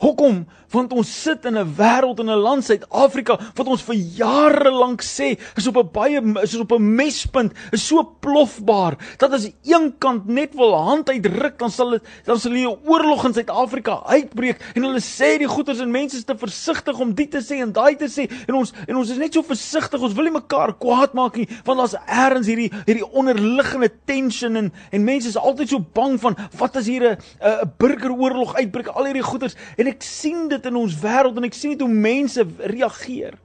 Hoekom? 0.00 0.46
Want 0.72 0.92
ons 0.96 1.08
sit 1.22 1.44
in 1.44 1.58
'n 1.58 1.74
wêreld 1.76 2.20
in 2.20 2.30
'n 2.30 2.40
land 2.40 2.64
Suid-Afrika 2.64 3.38
wat 3.54 3.66
ons 3.66 3.82
vir 3.82 3.94
jare 3.94 4.70
lank 4.70 5.02
sê 5.02 5.36
is 5.56 5.66
op 5.66 5.76
'n 5.76 5.90
baie 5.92 6.20
is 6.42 6.56
op 6.56 6.72
'n 6.72 6.94
mespunt, 6.94 7.52
is 7.72 7.86
so 7.86 8.16
plofbaar 8.20 8.96
dat 9.18 9.32
as 9.32 9.50
een 9.64 9.94
kant 9.98 10.26
net 10.26 10.54
wil 10.54 10.74
hand 10.74 11.10
uitruk, 11.10 11.58
dan 11.58 11.70
sal 11.70 11.90
dit 11.90 12.02
dan 12.24 12.38
sal 12.38 12.52
'n 12.52 12.78
oorlog 12.86 13.24
in 13.26 13.34
Suid-Afrika 13.34 14.02
uitbreek 14.06 14.72
en 14.74 14.82
hulle 14.82 15.00
sê 15.00 15.38
die 15.38 15.48
goeters 15.48 15.80
en 15.80 15.90
mense 15.90 16.16
is 16.16 16.24
te 16.24 16.34
versigtig 16.34 16.98
om 16.98 17.14
dit 17.14 17.30
te 17.30 17.42
sê 17.42 17.60
en 17.60 17.72
daai 17.72 17.96
te 17.96 18.08
sê 18.08 18.30
en 18.48 18.54
ons 18.54 18.72
en 18.86 18.96
ons 18.96 19.10
is 19.10 19.18
net 19.18 19.34
so 19.34 19.42
versigtig, 19.42 20.00
ons 20.00 20.14
wil 20.14 20.24
nie 20.24 20.40
mekaar 20.40 20.78
kwaad 20.78 21.12
maak 21.12 21.36
nie 21.36 21.48
want 21.64 21.78
daar's 21.78 21.96
eers 22.08 22.46
hierdie 22.46 22.72
hierdie 22.86 23.12
onderliggende 23.12 23.90
tension 24.06 24.56
en 24.56 24.72
en 24.92 25.04
mense 25.04 25.28
is 25.28 25.36
altyd 25.36 25.68
so 25.68 25.84
bang 25.92 26.20
van 26.20 26.36
wat 26.56 26.76
as 26.76 26.86
hier 26.86 27.02
'n 27.02 27.18
'n 27.42 27.72
burgeroorlog 27.76 28.54
uitbreek, 28.54 28.86
al 28.86 29.04
hierdie 29.04 29.22
goeters 29.22 29.56
en 29.76 29.89
ek 29.90 30.04
sien 30.06 30.48
dit 30.50 30.66
in 30.70 30.76
ons 30.80 30.96
wêreld 31.02 31.38
en 31.38 31.46
ek 31.48 31.56
sien 31.56 31.74
dit 31.74 31.84
hoe 31.84 31.90
mense 31.90 32.44
reageer. 32.72 33.36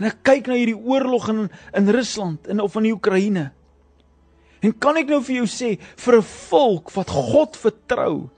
En 0.00 0.08
ek 0.08 0.22
kyk 0.24 0.48
na 0.48 0.56
hierdie 0.56 0.78
oorlog 0.78 1.28
in 1.32 1.48
in 1.76 1.90
Rusland 1.92 2.48
en 2.48 2.62
of 2.64 2.76
in 2.80 2.88
die 2.88 2.94
Oekraïne. 2.94 3.50
En 4.60 4.72
kan 4.76 4.96
ek 5.00 5.08
nou 5.12 5.20
vir 5.24 5.40
jou 5.40 5.48
sê 5.48 5.78
vir 5.78 6.16
'n 6.16 6.22
volk 6.22 6.90
wat 6.96 7.10
God 7.10 7.56
vertrou, 7.56 8.30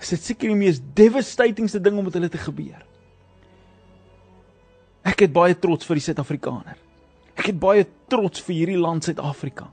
is 0.00 0.10
dit 0.10 0.20
seker 0.20 0.48
die 0.48 0.58
mees 0.58 0.80
devastatingste 0.94 1.80
ding 1.80 1.98
om 1.98 2.04
met 2.04 2.14
hulle 2.14 2.28
te 2.28 2.38
gebeur. 2.38 2.82
Ek 5.04 5.20
het 5.20 5.32
baie 5.32 5.54
trots 5.54 5.86
vir 5.86 5.96
die 5.96 6.02
Suid-Afrikaner. 6.02 6.76
Ek 7.36 7.46
het 7.46 7.58
baie 7.60 7.86
trots 8.08 8.40
vir 8.40 8.54
hierdie 8.54 8.80
land 8.80 9.04
Suid-Afrika. 9.04 9.70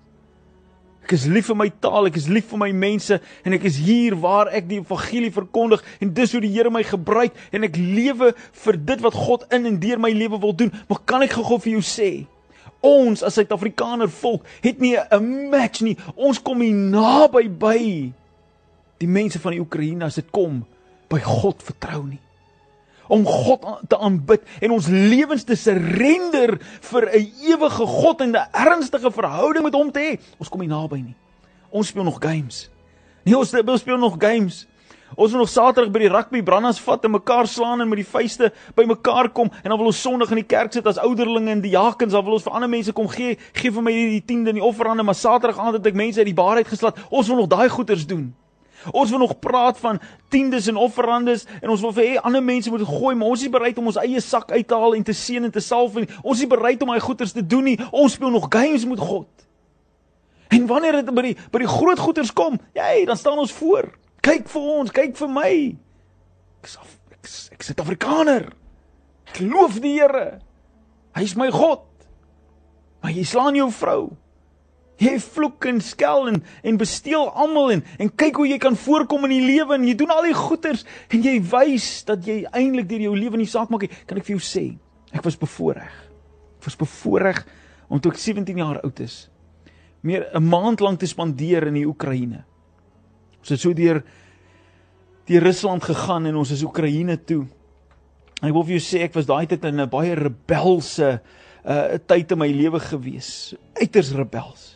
Ek 1.03 1.13
is 1.17 1.25
lief 1.27 1.49
vir 1.51 1.57
my 1.59 1.67
taal, 1.83 2.07
ek 2.07 2.17
is 2.19 2.29
lief 2.31 2.47
vir 2.53 2.61
my 2.61 2.69
mense 2.71 3.17
en 3.43 3.55
ek 3.57 3.67
is 3.67 3.81
hier 3.83 4.15
waar 4.15 4.51
ek 4.55 4.69
die 4.69 4.79
evangelie 4.79 5.33
verkondig 5.35 5.83
en 5.99 6.13
dis 6.15 6.31
hoe 6.31 6.41
die 6.43 6.53
Here 6.53 6.71
my 6.71 6.83
gebruik 6.87 7.35
en 7.51 7.67
ek 7.67 7.75
lewe 7.75 8.31
vir 8.63 8.79
dit 8.91 9.03
wat 9.03 9.17
God 9.25 9.43
in 9.51 9.67
en 9.67 9.79
deur 9.83 9.99
my 9.99 10.13
lewe 10.15 10.39
wil 10.39 10.55
doen. 10.55 10.71
Maar 10.87 11.03
kan 11.03 11.27
ek 11.27 11.35
gou 11.35 11.59
vir 11.59 11.75
jou 11.75 11.83
sê, 11.83 12.11
ons 12.83 13.23
as 13.23 13.35
Suid-Afrikaner 13.35 14.11
volk 14.11 14.47
het 14.63 14.79
nie 14.79 14.95
'n 14.95 15.49
match 15.51 15.81
nie. 15.83 15.97
Ons 16.15 16.39
kom 16.39 16.59
nie 16.59 16.71
naby 16.71 17.49
by 17.49 17.79
die 18.99 19.07
mense 19.07 19.39
van 19.39 19.51
die 19.51 19.61
Oekraïne 19.61 20.05
as 20.05 20.15
dit 20.15 20.31
kom 20.31 20.63
by 21.09 21.19
God 21.19 21.59
vertrou 21.63 22.07
nie 22.07 22.22
om 23.13 23.25
God 23.29 23.65
te 23.87 23.97
aanbid 23.97 24.41
en 24.65 24.73
ons 24.75 24.89
lewens 24.89 25.45
te 25.45 25.55
surrender 25.59 26.57
vir 26.89 27.09
'n 27.13 27.31
ewige 27.53 27.85
God 27.85 28.21
en 28.21 28.35
'n 28.35 28.47
ernstige 28.51 29.11
verhouding 29.11 29.63
met 29.63 29.73
hom 29.73 29.91
te 29.91 29.99
hê. 29.99 30.19
Ons 30.39 30.49
kom 30.49 30.59
nie 30.59 30.69
naby 30.69 31.01
nie. 31.01 31.15
Ons 31.69 31.87
speel 31.87 32.03
nog 32.03 32.17
games. 32.19 32.69
Nee, 33.23 33.37
ons 33.37 33.49
speel 33.79 33.97
nog 33.97 34.15
games. 34.19 34.67
Ons 35.15 35.31
wil 35.31 35.39
nog 35.39 35.49
Saterdag 35.49 35.91
by 35.91 35.99
die 35.99 36.09
rugby 36.09 36.41
brandas 36.41 36.79
vat 36.81 37.03
en 37.05 37.11
mekaar 37.11 37.47
slaan 37.47 37.81
en 37.81 37.89
met 37.89 38.01
die 38.01 38.07
vuiste 38.07 38.51
by 38.75 38.85
mekaar 38.89 39.29
kom 39.29 39.51
en 39.61 39.69
dan 39.69 39.77
wil 39.77 39.91
ons 39.91 40.01
Sondag 40.01 40.31
in 40.33 40.41
die 40.41 40.49
kerk 40.49 40.73
sit 40.73 40.87
as 40.87 40.97
ouderlinge 40.97 41.51
en 41.51 41.61
diakens, 41.61 42.13
dan 42.13 42.25
wil 42.25 42.33
ons 42.33 42.43
vir 42.43 42.53
ander 42.53 42.69
mense 42.69 42.91
kom 42.91 43.07
gee, 43.07 43.37
gee 43.53 43.71
vir 43.71 43.85
my 43.85 43.91
hierdie 43.91 44.23
10de 44.25 44.49
en 44.49 44.55
die 44.55 44.63
offerande, 44.63 45.03
maar 45.03 45.15
Saterdag 45.15 45.59
aand 45.59 45.73
het 45.73 45.85
ek 45.85 45.93
mense 45.93 46.19
uit 46.19 46.31
die 46.31 46.33
baarheid 46.33 46.67
geslaan. 46.67 46.97
Ons 47.11 47.27
wil 47.27 47.43
nog 47.43 47.51
daai 47.51 47.69
goeters 47.69 48.07
doen. 48.09 48.33
Ons 48.91 49.09
wil 49.09 49.19
nog 49.19 49.39
praat 49.39 49.77
van 49.79 49.99
tiendes 50.29 50.67
en 50.67 50.75
offerandes 50.75 51.45
en 51.61 51.69
ons 51.69 51.81
wil 51.81 51.93
vir 51.93 52.03
hê 52.03 52.17
ander 52.21 52.43
mense 52.43 52.69
moet 52.69 52.83
gooi, 52.87 53.15
maar 53.15 53.27
ons 53.35 53.45
is 53.45 53.51
bereid 53.53 53.77
om 53.77 53.87
ons 53.91 53.99
eie 54.01 54.21
sak 54.21 54.51
uit 54.51 54.67
te 54.67 54.75
haal 54.75 54.97
en 54.97 55.03
te 55.03 55.13
seën 55.13 55.43
en 55.43 55.53
te 55.53 55.63
salf 55.63 55.95
en 56.01 56.07
ons 56.21 56.39
is 56.39 56.49
bereid 56.49 56.81
om 56.83 56.91
hy 56.93 56.99
goeders 56.99 57.35
te 57.35 57.45
doen 57.45 57.63
nie. 57.63 57.77
Ons 57.91 58.17
speel 58.17 58.33
nog 58.33 58.49
games 58.49 58.85
met 58.89 58.99
God. 58.99 59.29
En 60.53 60.65
wanneer 60.69 60.99
dit 61.01 61.13
by 61.13 61.27
die 61.29 61.35
by 61.53 61.63
die 61.63 61.69
groot 61.69 61.99
goeders 61.99 62.33
kom, 62.35 62.59
jy, 62.75 62.89
ja, 62.99 63.05
dan 63.09 63.17
staan 63.17 63.39
ons 63.41 63.53
voor. 63.57 63.89
Kyk 64.23 64.49
vir 64.51 64.67
ons, 64.75 64.91
kyk 64.93 65.15
vir 65.19 65.31
my. 65.31 65.53
Ek 66.61 66.69
is 66.69 66.77
ek 67.11 67.29
is 67.29 67.37
ek 67.53 67.63
is 67.63 67.69
'n 67.71 67.81
Afrikaner. 67.81 68.51
Ek 69.27 69.39
loof 69.39 69.79
die 69.81 69.99
Here. 69.99 70.39
Hy 71.15 71.23
is 71.23 71.35
my 71.35 71.49
God. 71.51 71.85
Maar 73.01 73.11
jy 73.11 73.23
slaan 73.23 73.55
jou 73.55 73.71
vrou. 73.71 74.17
Jy 75.03 75.17
vloek 75.19 75.65
en 75.67 75.81
skel 75.83 76.29
en 76.31 76.39
en 76.63 76.79
besteel 76.79 77.27
almal 77.43 77.73
en 77.75 77.83
en 77.99 78.11
kyk 78.23 78.39
hoe 78.39 78.47
jy 78.47 78.59
kan 78.61 78.77
voorkom 78.79 79.25
in 79.27 79.35
die 79.35 79.43
lewe 79.43 79.75
en 79.75 79.87
jy 79.87 79.95
doen 79.99 80.13
al 80.13 80.23
die 80.27 80.37
goeders 80.37 80.85
en 81.09 81.25
jy 81.25 81.35
wys 81.51 81.89
dat 82.07 82.23
jy 82.27 82.43
eintlik 82.51 82.87
deur 82.91 83.03
jou 83.09 83.15
lewe 83.17 83.41
nie 83.41 83.49
saak 83.49 83.73
maak 83.73 83.87
nie. 83.87 83.91
Kan 84.07 84.21
ek 84.21 84.29
vir 84.29 84.37
jou 84.37 84.45
sê, 84.45 84.65
ek 85.11 85.25
was 85.25 85.39
bevoorreg. 85.39 85.93
Ek 86.61 86.69
was 86.69 86.79
bevoorreg 86.79 87.43
om 87.89 87.99
toe 87.99 88.13
ek 88.13 88.21
17 88.21 88.63
jaar 88.63 88.79
oud 88.83 89.03
is 89.03 89.25
meer 90.03 90.27
'n 90.35 90.43
maand 90.43 90.79
lank 90.79 90.99
te 90.99 91.07
spandeer 91.07 91.67
in 91.67 91.73
die 91.73 91.87
Oekraïne. 91.87 92.43
Ons 93.39 93.49
het 93.49 93.59
so 93.59 93.73
deur 93.73 94.03
die 95.25 95.39
Rusland 95.39 95.83
gegaan 95.83 96.25
en 96.25 96.35
ons 96.35 96.51
is 96.51 96.63
Oekraïne 96.63 97.17
toe. 97.25 97.47
En 98.41 98.49
ek 98.49 98.53
wil 98.53 98.63
vir 98.63 98.79
jou 98.79 98.83
sê 98.83 99.03
ek 99.03 99.13
was 99.13 99.25
daai 99.25 99.47
tyd 99.47 99.63
in 99.65 99.79
'n 99.79 99.89
baie 99.89 100.15
rebelse 100.15 101.21
uh 101.65 101.97
tyd 102.07 102.31
in 102.31 102.37
my 102.37 102.51
lewe 102.51 102.79
gewees. 102.79 103.55
Uiters 103.79 104.11
rebels 104.11 104.72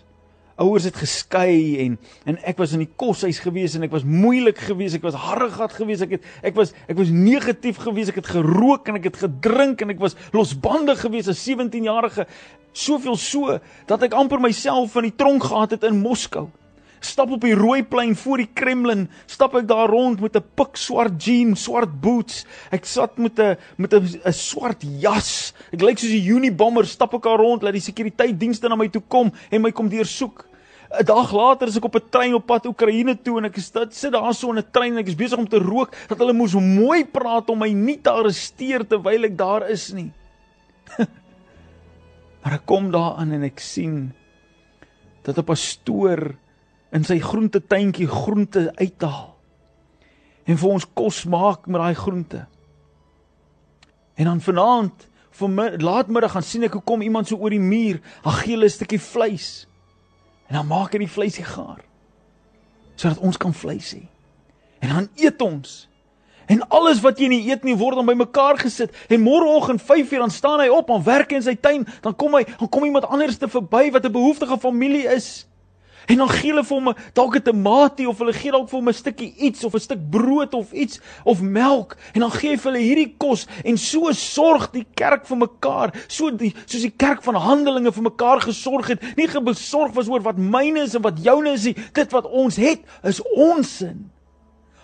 ouers 0.57 0.87
het 0.89 0.97
geskei 0.97 1.85
en 1.85 1.97
en 2.25 2.37
ek 2.49 2.57
was 2.61 2.73
in 2.75 2.83
die 2.83 2.91
koshuis 2.99 3.39
gewees 3.43 3.77
en 3.77 3.85
ek 3.87 3.93
was 3.93 4.05
moeilik 4.07 4.59
gewees, 4.67 4.97
ek 4.97 5.05
was 5.05 5.17
harregat 5.27 5.75
gewees, 5.77 6.03
ek 6.05 6.17
het 6.17 6.29
ek 6.51 6.57
was 6.57 6.73
ek 6.89 6.97
was 6.97 7.13
negatief 7.13 7.81
gewees, 7.83 8.11
ek 8.11 8.21
het 8.23 8.31
gerook 8.35 8.89
en 8.89 8.99
ek 8.99 9.11
het 9.11 9.21
gedrink 9.25 9.83
en 9.85 9.93
ek 9.93 10.01
was 10.01 10.17
losbandig 10.33 11.01
gewees 11.05 11.29
as 11.31 11.43
17 11.45 11.89
jarige, 11.89 12.27
soveel 12.73 13.17
so 13.21 13.59
dat 13.89 14.05
ek 14.07 14.17
amper 14.17 14.41
myself 14.41 14.97
in 14.97 15.11
die 15.11 15.17
tronk 15.17 15.49
gehad 15.49 15.77
het 15.77 15.85
in 15.87 16.01
Moskou. 16.01 16.47
Stap 16.99 17.29
op 17.35 17.43
die 17.45 17.53
rooi 17.53 17.83
plein 17.85 18.15
voor 18.17 18.41
die 18.41 18.49
Kremlin, 18.57 19.05
stap 19.29 19.53
ek 19.59 19.67
daar 19.69 19.91
rond 19.93 20.21
met 20.21 20.35
'n 20.35 20.43
pik 20.57 20.77
swart 20.77 21.21
jean, 21.23 21.55
swart 21.55 22.01
boots. 22.01 22.45
Ek 22.71 22.85
sat 22.85 23.17
met 23.17 23.39
'n 23.39 23.57
met 23.77 23.93
'n 23.93 24.21
'n 24.25 24.33
swart 24.33 24.81
jas. 24.81 25.53
Ek 25.71 25.81
lyk 25.81 25.99
soos 25.99 26.09
'n 26.09 26.27
Unibomber, 26.35 26.85
stap 26.85 27.13
ek 27.13 27.23
daar 27.23 27.37
rond, 27.37 27.61
laat 27.61 27.73
die 27.73 27.81
sekuriteitsdienste 27.81 28.67
na 28.67 28.75
my 28.75 28.87
toe 28.87 29.03
kom 29.07 29.31
en 29.51 29.61
my 29.61 29.71
kom 29.71 29.89
deursoek. 29.89 30.46
'n 30.87 31.05
Dag 31.05 31.31
later 31.31 31.67
is 31.67 31.77
ek 31.77 31.85
op 31.85 31.95
'n 31.95 32.09
trein 32.09 32.33
op 32.33 32.45
pad 32.45 32.65
Oekraïne 32.65 33.15
toe 33.21 33.37
en 33.37 33.45
ek 33.45 33.57
is 33.57 33.71
dit 33.71 33.95
sit 33.95 34.11
daar 34.11 34.33
so 34.33 34.49
in 34.51 34.59
'n 34.59 34.71
trein 34.71 34.93
en 34.93 34.99
ek 34.99 35.07
is 35.07 35.15
besig 35.15 35.37
om 35.37 35.47
te 35.47 35.59
rook 35.59 35.91
dat 36.07 36.17
hulle 36.17 36.33
moes 36.33 36.53
mooi 36.53 37.05
praat 37.05 37.49
om 37.49 37.59
my 37.59 37.71
nie 37.71 38.01
te 38.01 38.09
arresteer 38.09 38.87
terwyl 38.87 39.23
ek 39.25 39.37
daar 39.37 39.69
is 39.69 39.91
nie. 39.91 40.11
maar 42.41 42.53
ek 42.53 42.65
kom 42.65 42.91
daar 42.91 43.17
aan 43.19 43.31
en 43.31 43.43
ek 43.43 43.59
sien 43.59 44.13
dat 45.23 45.37
'n 45.37 45.43
pastoor 45.43 46.35
in 46.91 47.03
sy 47.03 47.19
groentetuintjie 47.19 48.07
groente 48.07 48.71
uithaal 48.79 49.35
en 50.47 50.57
vir 50.57 50.69
ons 50.69 50.85
kos 50.95 51.25
maak 51.25 51.67
met 51.67 51.81
daai 51.81 51.95
groente. 51.95 52.47
En 54.15 54.25
dan 54.25 54.41
vanaand, 54.41 55.09
vir 55.31 55.79
laatmiddag 55.83 56.31
gaan 56.31 56.43
sien 56.43 56.63
ek 56.63 56.73
hoe 56.79 56.81
kom 56.81 57.01
iemand 57.01 57.27
so 57.27 57.35
oor 57.35 57.51
die 57.51 57.59
muur, 57.59 57.99
'n 58.23 58.69
stukkie 58.69 58.99
vleis. 58.99 59.67
En 60.47 60.55
dan 60.55 60.67
maak 60.67 60.95
hy 60.95 61.03
die 61.03 61.11
vleisie 61.11 61.45
gaar. 61.45 61.83
Sodat 62.95 63.19
ons 63.19 63.37
kan 63.37 63.53
vleis 63.53 63.91
hê. 63.93 64.05
En 64.79 64.89
dan 64.93 65.09
eet 65.15 65.41
ons. 65.41 65.87
En 66.47 66.63
alles 66.71 67.01
wat 67.03 67.19
jy 67.19 67.27
nie 67.27 67.41
eet 67.49 67.65
nie 67.67 67.75
word 67.75 67.99
dan 67.99 68.07
bymekaar 68.07 68.59
gesit 68.61 68.93
en 69.11 69.19
môreoggend 69.21 69.83
5:00 69.83 70.23
dan 70.23 70.31
staan 70.31 70.61
hy 70.63 70.69
op 70.71 70.89
en 70.89 71.03
werk 71.03 71.31
in 71.35 71.43
sy 71.43 71.55
tuin, 71.55 71.83
dan 72.01 72.15
kom 72.15 72.35
hy, 72.39 72.45
dan 72.59 72.69
kom 72.69 72.85
iemand 72.87 73.05
anders 73.05 73.37
te 73.37 73.49
verby 73.51 73.91
wat 73.91 74.05
'n 74.05 74.11
behoeftige 74.11 74.57
familie 74.57 75.07
is. 75.11 75.47
En 76.07 76.17
dan 76.17 76.29
gee 76.31 76.53
hulle 76.53 76.63
vir 76.63 76.77
hom 76.77 76.93
dalk 77.13 77.35
'n 77.35 77.43
tamatie 77.43 78.07
of 78.07 78.19
hulle 78.23 78.33
gee 78.33 78.51
dalk 78.51 78.69
vir 78.69 78.79
hom 78.79 78.87
'n 78.87 78.93
stukkie 78.93 79.33
iets 79.35 79.63
of 79.63 79.73
'n 79.75 79.79
stuk 79.79 80.09
brood 80.09 80.53
of 80.53 80.71
iets 80.71 80.99
of 81.23 81.41
melk. 81.41 81.97
En 82.13 82.21
dan 82.21 82.31
gee 82.31 82.55
hulle 82.55 82.79
hierdie 82.79 83.15
kos 83.17 83.47
en 83.63 83.77
so 83.77 84.11
sorg 84.11 84.71
die 84.71 84.85
kerk 84.95 85.25
vir 85.27 85.37
mekaar, 85.37 85.91
so 86.07 86.31
die 86.31 86.53
soos 86.65 86.81
die 86.81 86.95
kerk 86.95 87.23
van 87.23 87.35
Handelinge 87.35 87.91
vir 87.91 88.03
mekaar 88.03 88.41
gesorg 88.41 88.87
het, 88.87 89.17
nie 89.17 89.27
gebesorg 89.27 89.93
was 89.93 90.07
oor 90.07 90.21
wat 90.21 90.37
myne 90.37 90.79
is 90.79 90.95
en 90.95 91.01
wat 91.01 91.19
joune 91.23 91.51
is 91.51 91.65
nie, 91.65 91.75
dit 91.93 92.11
wat 92.11 92.25
ons 92.25 92.55
het 92.55 92.79
is 93.03 93.21
ons 93.35 93.77
sin. 93.77 94.09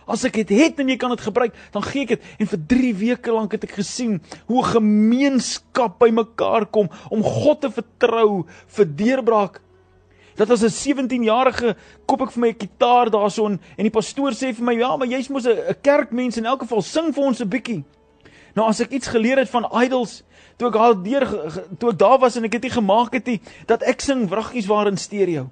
As 0.05 0.25
ek 0.25 0.33
dit 0.33 0.49
het 0.59 0.79
en 0.79 0.89
jy 0.89 0.97
kan 0.97 1.09
dit 1.09 1.21
gebruik, 1.21 1.53
dan 1.71 1.83
gee 1.83 2.03
ek 2.03 2.07
dit. 2.07 2.23
En 2.39 2.47
vir 2.47 2.59
3 2.67 2.93
weke 2.93 3.31
lank 3.31 3.51
het 3.55 3.63
ek 3.63 3.77
gesien 3.79 4.21
hoe 4.47 4.59
'n 4.59 4.73
gemeenskap 4.75 5.99
bymekaar 5.99 6.65
kom 6.65 6.89
om 7.09 7.23
God 7.23 7.61
te 7.61 7.71
vertrou 7.71 8.45
vir 8.67 8.85
deurbraak 8.85 9.61
Dat 10.35 10.49
as 10.49 10.63
'n 10.63 10.69
17-jarige 10.69 11.75
koop 12.05 12.21
ek 12.21 12.31
vir 12.31 12.41
my 12.41 12.49
'n 12.49 12.57
kitaar 12.57 13.09
daarson 13.09 13.59
en 13.77 13.83
die 13.83 13.91
pastoor 13.91 14.31
sê 14.31 14.53
vir 14.53 14.65
my 14.65 14.73
ja, 14.73 14.95
maar 14.97 15.07
jy's 15.07 15.29
mos 15.29 15.45
'n 15.45 15.75
kerkmens 15.81 16.37
in 16.37 16.45
elk 16.45 16.61
geval 16.61 16.81
sing 16.81 17.13
vir 17.13 17.23
ons 17.23 17.41
'n 17.41 17.49
bietjie. 17.49 17.83
Nou 18.55 18.67
as 18.67 18.79
ek 18.79 18.91
iets 18.91 19.07
geleer 19.07 19.37
het 19.37 19.49
van 19.49 19.65
idols 19.83 20.23
toe 20.57 20.67
ek 20.67 20.73
daar 20.73 21.03
deur 21.03 21.25
toe 21.79 21.91
ek 21.91 21.97
daar 21.97 22.19
was 22.19 22.35
en 22.35 22.43
ek 22.43 22.53
het 22.53 22.61
dit 22.61 22.71
gemaak 22.71 23.13
het, 23.13 23.41
dat 23.65 23.81
ek 23.83 24.01
sing 24.01 24.29
wraggies 24.29 24.67
waar 24.67 24.87
in 24.87 24.97
stereo. 24.97 25.49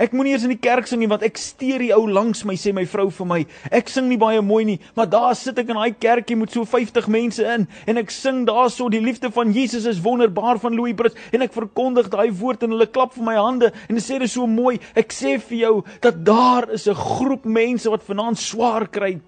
Ek 0.00 0.14
moenie 0.16 0.32
eers 0.32 0.46
in 0.46 0.52
die 0.54 0.60
kerk 0.60 0.86
sing 0.88 1.02
nie 1.02 1.08
want 1.10 1.24
ek 1.26 1.40
steur 1.40 1.82
die 1.82 1.92
ou 1.92 2.06
langs 2.08 2.44
my 2.48 2.54
sê 2.56 2.72
my 2.72 2.84
vrou 2.88 3.10
vir 3.12 3.28
my. 3.28 3.40
Ek 3.70 3.90
sing 3.92 4.08
nie 4.08 4.20
baie 4.20 4.40
mooi 4.40 4.64
nie, 4.64 4.78
maar 4.96 5.10
daar 5.12 5.34
sit 5.36 5.58
ek 5.58 5.72
in 5.72 5.80
daai 5.80 5.92
kerkie 6.00 6.36
met 6.38 6.54
so 6.54 6.64
50 6.68 7.08
mense 7.12 7.44
in 7.44 7.66
en 7.86 8.00
ek 8.00 8.14
sing 8.14 8.44
daarso 8.48 8.88
die 8.92 9.02
liefde 9.04 9.30
van 9.34 9.52
Jesus 9.52 9.88
is 9.90 10.00
wonderbaar 10.04 10.62
van 10.62 10.76
Louis 10.78 10.96
Brits 10.96 11.18
en 11.32 11.44
ek 11.44 11.52
verkondig 11.56 12.08
daai 12.12 12.30
woord 12.30 12.64
en 12.64 12.76
hulle 12.76 12.88
klap 12.88 13.12
vir 13.18 13.26
my 13.28 13.36
hande 13.36 13.72
en 13.72 13.92
hulle 13.92 14.04
sê 14.04 14.16
dit 14.16 14.28
is 14.30 14.38
so 14.38 14.48
mooi. 14.48 14.78
Ek 14.96 15.12
sê 15.12 15.36
vir 15.50 15.58
jou 15.58 15.74
dat 16.00 16.24
daar 16.24 16.70
is 16.72 16.88
'n 16.88 16.94
groep 16.94 17.44
mense 17.44 17.90
wat 17.90 18.08
vanaand 18.08 18.38
swaar 18.38 18.88
kry 18.88 19.20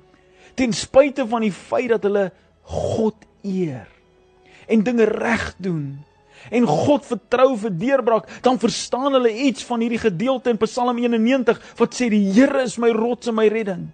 ten 0.54 0.72
spyte 0.72 1.26
van 1.26 1.42
die 1.42 1.52
feit 1.52 1.90
dat 1.90 2.06
hulle 2.06 2.30
God 2.62 3.16
eer 3.42 3.88
en 4.70 4.84
dinge 4.86 5.04
reg 5.04 5.54
doen 5.58 6.04
en 6.50 6.66
God 6.68 7.06
vertrou 7.08 7.54
vir 7.60 7.72
deurbraak, 7.78 8.28
dan 8.44 8.58
verstaan 8.60 9.16
hulle 9.16 9.32
iets 9.48 9.64
van 9.64 9.84
hierdie 9.84 10.02
gedeelte 10.02 10.52
in 10.52 10.60
Psalm 10.64 10.98
91 11.00 11.60
wat 11.78 11.96
sê 11.96 12.10
die 12.12 12.26
Here 12.34 12.64
is 12.64 12.76
my 12.80 12.90
rots 12.94 13.30
en 13.30 13.38
my 13.38 13.46
redding. 13.52 13.88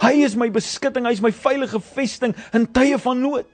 Hy 0.00 0.12
is 0.24 0.36
my 0.38 0.48
beskutting, 0.52 1.06
hy 1.08 1.14
is 1.16 1.24
my 1.24 1.32
veilige 1.32 1.80
vesting 1.92 2.34
in 2.56 2.66
tye 2.72 2.98
van 3.00 3.20
nood. 3.20 3.48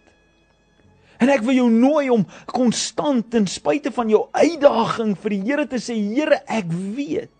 En 1.22 1.32
ek 1.32 1.46
wil 1.46 1.56
jou 1.56 1.70
nooi 1.72 2.10
om 2.12 2.26
konstant 2.50 3.24
ten 3.32 3.46
spyte 3.48 3.90
van 3.94 4.10
jou 4.12 4.26
uitdaging 4.36 5.14
vir 5.22 5.32
die 5.32 5.42
Here 5.46 5.64
te 5.70 5.80
sê, 5.82 5.96
Here, 5.96 6.42
ek 6.46 6.68
weet 6.70 7.32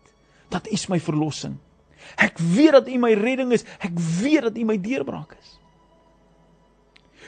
dat 0.52 0.66
U 0.70 0.74
is 0.74 0.88
my 0.88 0.98
verlossing. 1.02 1.58
Ek 2.22 2.38
weet 2.38 2.72
dat 2.78 2.88
U 2.88 2.98
my 3.02 3.12
redding 3.18 3.52
is. 3.52 3.66
Ek 3.84 3.94
weet 4.22 4.48
dat 4.48 4.58
U 4.58 4.64
my 4.64 4.78
deurbraak 4.80 5.36
is. 5.36 5.54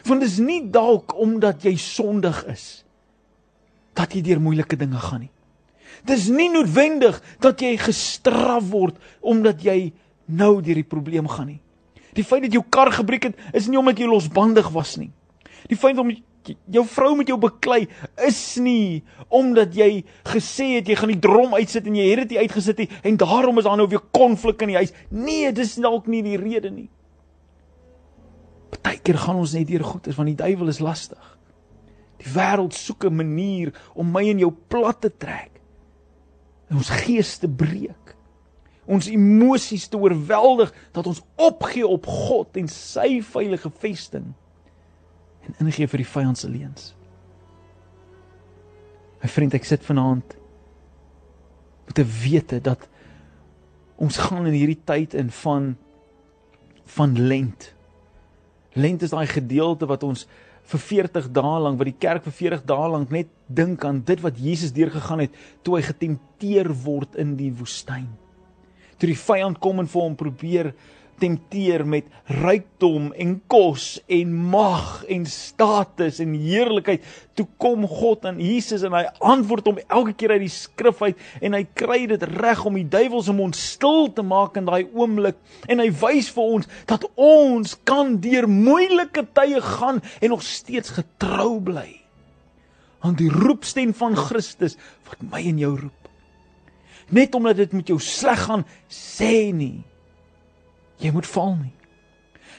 Want 0.06 0.22
dit 0.22 0.30
is 0.30 0.38
nie 0.40 0.62
dalk 0.72 1.12
omdat 1.18 1.66
jy 1.66 1.74
sondig 1.82 2.38
is 2.48 2.68
dat 3.98 4.14
jy 4.14 4.22
deur 4.22 4.42
moeilike 4.42 4.78
dinge 4.78 5.00
gaan 5.02 5.26
nie. 5.26 5.32
Dis 6.06 6.28
nie 6.30 6.48
noodwendig 6.52 7.18
dat 7.42 7.60
jy 7.64 7.74
gestraf 7.80 8.68
word 8.70 8.98
omdat 9.20 9.64
jy 9.66 9.92
nou 10.28 10.58
deur 10.62 10.78
die 10.78 10.86
probleem 10.86 11.28
gaan 11.30 11.54
nie. 11.54 11.60
Die 12.14 12.26
feit 12.26 12.44
dat 12.46 12.54
jou 12.54 12.64
kar 12.70 12.90
gebreek 12.94 13.30
het, 13.30 13.38
is 13.54 13.68
nie 13.68 13.78
omdat 13.78 14.00
jy 14.00 14.08
losbandig 14.10 14.70
was 14.74 14.96
nie. 15.00 15.10
Die 15.68 15.78
feit 15.78 15.98
om 15.98 16.10
jou 16.72 16.84
vrou 16.88 17.10
met 17.18 17.28
jou 17.28 17.36
beklei 17.40 17.82
is 18.24 18.40
nie 18.62 19.02
omdat 19.28 19.74
jy 19.76 20.04
gesê 20.30 20.78
het 20.78 20.88
jy 20.88 20.96
gaan 20.96 21.12
die 21.12 21.20
drom 21.20 21.56
uitsit 21.58 21.88
en 21.88 21.98
jy 21.98 22.06
het 22.08 22.30
dit 22.30 22.40
uitgesit 22.40 22.78
nie 22.80 22.88
en 23.10 23.18
daarom 23.20 23.60
is 23.60 23.66
daar 23.66 23.76
nou 23.80 23.88
weer 23.90 24.04
konflik 24.16 24.62
in 24.64 24.72
die 24.72 24.78
huis. 24.80 24.94
Nee, 25.10 25.52
dis 25.52 25.76
dalk 25.82 26.08
nie 26.08 26.22
die 26.24 26.38
rede 26.40 26.72
nie. 26.72 26.88
Partykeer 28.72 29.18
gaan 29.24 29.42
ons 29.42 29.56
net 29.56 29.68
deur 29.68 29.84
goeie 29.84 30.14
want 30.16 30.32
die 30.32 30.38
duiwel 30.38 30.72
is 30.72 30.80
lastig. 30.84 31.37
Die 32.18 32.32
wêreld 32.34 32.74
soek 32.74 33.04
'n 33.04 33.14
manier 33.14 33.72
om 33.94 34.10
my 34.10 34.28
en 34.30 34.38
jou 34.38 34.52
plat 34.68 35.00
te 35.00 35.10
trek. 35.16 35.60
En 36.68 36.76
ons 36.76 36.90
gees 36.90 37.38
te 37.38 37.48
breek. 37.48 38.16
Ons 38.86 39.08
emosies 39.08 39.88
te 39.88 39.98
oorweldig 39.98 40.72
dat 40.92 41.06
ons 41.06 41.22
opgee 41.36 41.86
op 41.86 42.06
God 42.06 42.56
en 42.56 42.68
sy 42.68 43.22
veilige 43.22 43.70
vesting 43.70 44.34
en 45.48 45.66
ingee 45.66 45.88
vir 45.88 46.02
die 46.02 46.08
vyand 46.08 46.38
se 46.38 46.48
leuns. 46.48 46.94
My 49.22 49.28
vriend, 49.28 49.54
ek 49.54 49.64
sit 49.64 49.84
vanaand 49.84 50.36
met 51.88 51.98
'n 51.98 52.10
wete 52.22 52.60
dat 52.60 52.88
ons 53.96 54.16
gaan 54.16 54.46
in 54.46 54.52
hierdie 54.52 54.82
tyd 54.84 55.14
in 55.14 55.30
van 55.30 55.76
van 56.84 57.18
lent. 57.18 57.74
Lent 58.72 59.02
is 59.02 59.10
daai 59.10 59.26
gedeelte 59.26 59.86
wat 59.86 60.02
ons 60.02 60.26
vir 60.68 60.80
40 60.84 61.28
dae 61.32 61.58
lank 61.64 61.78
wat 61.80 61.88
die 61.88 61.98
kerk 62.00 62.24
vir 62.28 62.34
40 62.36 62.64
dae 62.68 62.88
lank 62.92 63.12
net 63.14 63.30
dink 63.48 63.84
aan 63.88 64.02
dit 64.04 64.20
wat 64.20 64.36
Jesus 64.36 64.74
deurgegaan 64.76 65.24
het 65.24 65.36
toe 65.64 65.78
hy 65.78 65.82
getempteer 65.86 66.68
word 66.84 67.16
in 67.16 67.36
die 67.38 67.50
woestyn. 67.56 68.08
Toe 68.98 69.08
die 69.08 69.18
vyand 69.18 69.60
kom 69.62 69.80
en 69.80 69.88
vir 69.88 70.02
hom 70.02 70.16
probeer 70.18 70.72
tempteer 71.20 71.84
met 71.86 72.06
rykdom 72.40 73.10
en 73.18 73.34
kos 73.50 73.98
en 74.06 74.34
mag 74.52 75.02
en 75.10 75.26
status 75.28 76.20
en 76.22 76.34
heerlikheid. 76.38 77.04
Toe 77.38 77.46
kom 77.60 77.86
God 77.88 78.26
aan 78.28 78.40
Jesus 78.42 78.84
en 78.86 78.96
hy 78.96 79.04
antwoord 79.18 79.70
hom 79.70 79.80
elke 79.86 80.14
keer 80.18 80.36
uit 80.36 80.44
die 80.46 80.52
skrif 80.52 81.02
uit 81.02 81.22
en 81.44 81.56
hy 81.58 81.64
kry 81.78 82.00
dit 82.10 82.26
reg 82.38 82.64
om 82.68 82.78
die 82.78 82.86
duiwel 82.88 83.24
se 83.24 83.34
mond 83.36 83.58
stil 83.58 84.10
te 84.14 84.24
maak 84.26 84.58
in 84.60 84.68
daai 84.68 84.88
oomblik 84.88 85.38
en 85.68 85.82
hy 85.82 85.90
wys 86.02 86.30
vir 86.34 86.56
ons 86.58 86.72
dat 86.90 87.06
ons 87.14 87.76
kan 87.88 88.16
deur 88.22 88.48
moeilike 88.50 89.26
tye 89.36 89.62
gaan 89.64 90.02
en 90.20 90.34
nog 90.34 90.44
steeds 90.46 90.96
getrou 90.98 91.58
bly 91.64 91.88
aan 93.06 93.14
die 93.18 93.30
roepstem 93.30 93.92
van 93.94 94.16
Christus 94.18 94.74
wat 95.06 95.20
my 95.22 95.42
en 95.46 95.60
jou 95.62 95.74
roep. 95.78 95.94
Net 97.14 97.34
omdat 97.38 97.56
dit 97.62 97.76
met 97.78 97.88
jou 97.88 98.00
sleg 98.02 98.40
gaan, 98.48 98.66
sê 98.90 99.48
nie 99.54 99.87
jy 100.98 101.10
moet 101.14 101.26
val 101.26 101.54
nie. 101.56 101.74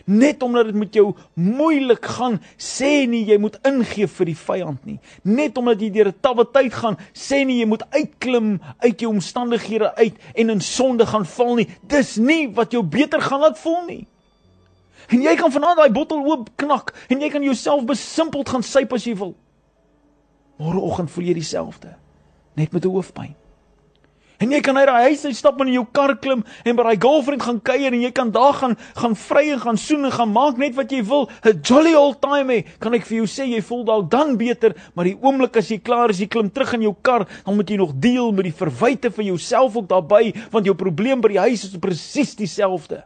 Net 0.10 0.44
omdat 0.44 0.66
dit 0.66 0.76
met 0.76 0.94
jou 0.94 1.12
moeilik 1.34 2.06
gaan, 2.06 2.40
sê 2.58 3.06
nie 3.10 3.26
jy 3.28 3.38
moet 3.38 3.60
ingee 3.68 4.08
vir 4.10 4.30
die 4.32 4.38
vyand 4.38 4.86
nie. 4.88 4.98
Net 5.24 5.58
omdat 5.60 5.82
jy 5.82 5.90
deur 5.94 6.08
'n 6.08 6.22
tawwe 6.22 6.46
tyd 6.52 6.74
gaan, 6.74 6.98
sê 7.14 7.46
nie 7.46 7.60
jy 7.60 7.66
moet 7.66 7.84
uitklim 7.92 8.60
uit 8.80 9.00
jou 9.00 9.12
omstandighede 9.12 9.96
uit 9.96 10.16
en 10.36 10.50
in 10.50 10.62
sonde 10.62 11.06
gaan 11.06 11.26
val 11.26 11.56
nie. 11.56 11.68
Dis 11.88 12.18
nie 12.18 12.48
wat 12.48 12.72
jou 12.72 12.84
beter 12.84 13.22
gaan 13.22 13.40
laat 13.42 13.60
voel 13.60 13.86
nie. 13.86 14.08
En 15.10 15.22
jy 15.22 15.36
kan 15.36 15.52
vanaand 15.52 15.78
daai 15.78 15.92
bottel 15.92 16.26
oop 16.26 16.50
knak 16.56 16.94
en 17.10 17.22
jy 17.22 17.30
kan 17.30 17.44
jouself 17.44 17.86
besimpeld 17.86 18.50
gaan 18.50 18.64
syp 18.64 18.94
as 18.94 19.06
jy 19.06 19.16
wil. 19.16 19.36
Môreoggend 20.60 21.10
voel 21.12 21.30
jy 21.32 21.34
dieselfde, 21.34 21.96
net 22.56 22.74
met 22.74 22.86
'n 22.86 22.90
hoofpyn. 22.90 23.39
En 24.40 24.54
jy 24.54 24.60
kan 24.64 24.78
uit 24.80 24.88
daai 24.88 25.10
huis 25.10 25.26
uit 25.28 25.36
stap 25.36 25.58
en 25.60 25.68
in 25.68 25.76
jou 25.76 25.86
kar 25.92 26.14
klim 26.24 26.46
en 26.64 26.78
by 26.78 26.84
daai 26.88 27.02
girlfriend 27.04 27.44
gaan 27.44 27.58
kuier 27.60 27.92
en 27.92 28.04
jy 28.06 28.12
kan 28.16 28.30
daar 28.32 28.56
gaan 28.56 28.76
gaan 28.96 29.16
vry 29.20 29.42
en 29.52 29.60
gaan 29.66 29.80
soen 29.80 30.08
en 30.08 30.14
gaan 30.16 30.32
maak 30.32 30.62
net 30.62 30.78
wat 30.78 30.94
jy 30.96 31.02
wil. 31.04 31.28
'n 31.44 31.60
Jolly 31.60 31.92
old 32.00 32.22
time 32.24 32.54
hê. 32.54 32.64
Kan 32.80 32.94
ek 32.96 33.04
vir 33.10 33.18
jou 33.18 33.28
sê 33.28 33.50
jy 33.52 33.60
voel 33.62 33.84
dalk 33.84 34.10
dan 34.10 34.38
beter, 34.38 34.76
maar 34.96 35.06
die 35.06 35.18
oomblik 35.20 35.58
as 35.58 35.68
jy 35.68 35.80
klaar 35.84 36.10
is, 36.10 36.22
jy 36.24 36.28
klim 36.28 36.50
terug 36.50 36.74
in 36.74 36.88
jou 36.88 36.96
kar, 37.04 37.28
dan 37.46 37.56
moet 37.56 37.70
jy 37.70 37.78
nog 37.78 37.92
deel 38.00 38.32
met 38.32 38.48
die 38.48 38.56
verwyte 38.56 39.12
vir 39.12 39.26
jouself 39.26 39.76
ook 39.76 39.90
daarbey, 39.90 40.34
want 40.52 40.66
jou 40.66 40.76
probleem 40.76 41.20
by 41.22 41.36
die 41.36 41.44
huis 41.44 41.64
is 41.64 41.76
presies 41.76 42.36
dieselfde. 42.36 43.04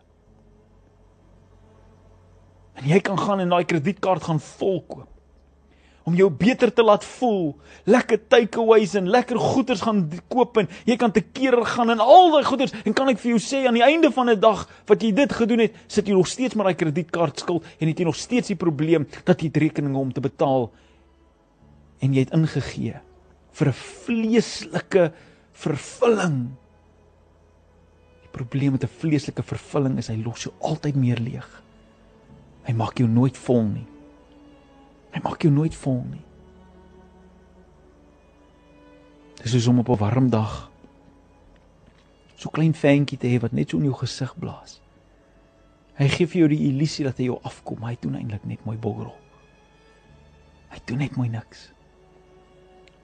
En 2.77 2.85
jy 2.85 2.99
kan 2.99 3.17
gaan 3.17 3.39
en 3.39 3.49
daai 3.49 3.65
kredietkaart 3.65 4.23
gaan 4.23 4.39
volkoop 4.39 5.12
om 6.03 6.15
jou 6.15 6.29
beter 6.29 6.73
te 6.73 6.83
laat 6.83 7.05
voel. 7.17 7.53
Lekker 7.87 8.19
takeaways 8.27 8.95
en 8.99 9.09
lekker 9.09 9.39
goeders 9.39 9.83
gaan 9.85 10.03
koop 10.31 10.57
en 10.59 10.67
jy 10.87 10.97
kan 10.99 11.11
te 11.15 11.23
kere 11.23 11.63
gaan 11.65 11.93
en 11.93 12.03
al 12.03 12.31
daai 12.33 12.43
goeders 12.47 12.75
en 12.83 12.95
kan 12.95 13.11
ek 13.11 13.21
vir 13.23 13.33
jou 13.35 13.41
sê 13.43 13.63
aan 13.67 13.77
die 13.79 13.85
einde 13.85 14.11
van 14.11 14.29
'n 14.29 14.39
dag 14.39 14.67
wat 14.87 15.01
jy 15.01 15.11
dit 15.11 15.31
gedoen 15.31 15.59
het, 15.59 15.75
sit 15.87 16.07
jy 16.07 16.13
nog 16.13 16.27
steeds 16.27 16.55
met 16.55 16.65
daai 16.65 16.75
kredietkaart 16.75 17.39
skuld 17.39 17.63
en 17.79 17.87
het 17.87 17.99
jy 17.99 18.05
nog 18.05 18.15
steeds 18.15 18.47
die 18.47 18.59
probleem 18.59 19.07
dat 19.25 19.41
jy 19.41 19.49
rekeninge 19.53 19.97
om 19.97 20.11
te 20.11 20.21
betaal 20.21 20.71
en 22.01 22.13
jy 22.13 22.19
het 22.19 22.33
ingegee 22.33 22.99
vir 23.53 23.67
'n 23.67 23.73
vleeslike 24.05 25.13
vervulling. 25.53 26.51
Die 28.21 28.31
probleem 28.31 28.71
met 28.71 28.83
'n 28.83 28.87
vleeslike 28.99 29.43
vervulling 29.43 29.97
is 29.97 30.07
hy 30.07 30.21
los 30.23 30.43
jou 30.43 30.53
altyd 30.59 30.95
meer 30.95 31.19
leeg. 31.19 31.63
Hy 32.63 32.73
maak 32.73 32.97
jou 32.97 33.07
nooit 33.07 33.37
vol 33.37 33.63
nie. 33.63 33.92
Hy 35.13 35.21
maak 35.23 35.43
jou 35.45 35.53
nooit 35.53 35.75
vol 35.75 36.01
nie. 36.09 36.23
Dis 39.43 39.51
soos 39.51 39.67
om 39.67 39.79
op 39.79 39.89
'n 39.89 39.99
warm 39.99 40.29
dag 40.29 40.73
so 42.43 42.49
klein 42.49 42.73
ventjie 42.73 43.17
te 43.17 43.27
hê 43.27 43.39
wat 43.39 43.53
net 43.55 43.71
so 43.71 43.79
in 43.79 43.87
jou 43.87 43.95
gesig 43.95 44.35
blaas. 44.39 44.81
Hy 45.95 46.07
gee 46.07 46.27
vir 46.27 46.39
jou 46.41 46.49
die 46.51 46.65
illusie 46.69 47.05
dat 47.05 47.19
hy 47.21 47.29
jou 47.29 47.37
afkom, 47.47 47.85
hy 47.85 47.95
doen 48.01 48.17
eintlik 48.19 48.45
net 48.49 48.65
mooi 48.65 48.77
boggerel. 48.77 49.15
Hy 50.73 50.79
doen 50.89 50.97
net 50.97 51.15
mooi 51.15 51.29
niks. 51.29 51.69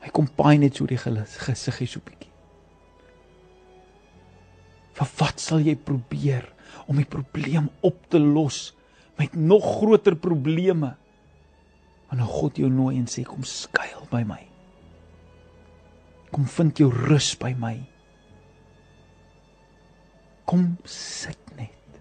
Hy 0.03 0.09
kom 0.15 0.27
paai 0.27 0.57
net 0.57 0.75
so 0.75 0.87
die 0.89 0.97
gesiggie 0.97 1.87
so 1.87 2.01
bietjie. 2.03 2.31
Vir 4.97 5.11
wat 5.19 5.39
sal 5.39 5.61
jy 5.63 5.75
probeer 5.75 6.47
om 6.89 6.97
die 6.99 7.07
probleem 7.07 7.69
op 7.85 8.01
te 8.09 8.19
los 8.19 8.73
met 9.19 9.35
nog 9.35 9.63
groter 9.79 10.17
probleme? 10.19 10.95
Wanneer 12.09 12.29
God 12.29 12.57
jou 12.57 12.69
nooi 12.73 12.97
en 12.97 13.07
sê 13.09 13.23
kom 13.27 13.45
skuil 13.45 14.05
by 14.11 14.23
my. 14.27 14.41
Kom 16.33 16.45
vind 16.49 16.81
jou 16.81 16.89
rus 16.93 17.31
by 17.41 17.53
my. 17.57 17.75
Kom 20.49 20.77
sit 20.89 21.53
net. 21.57 21.99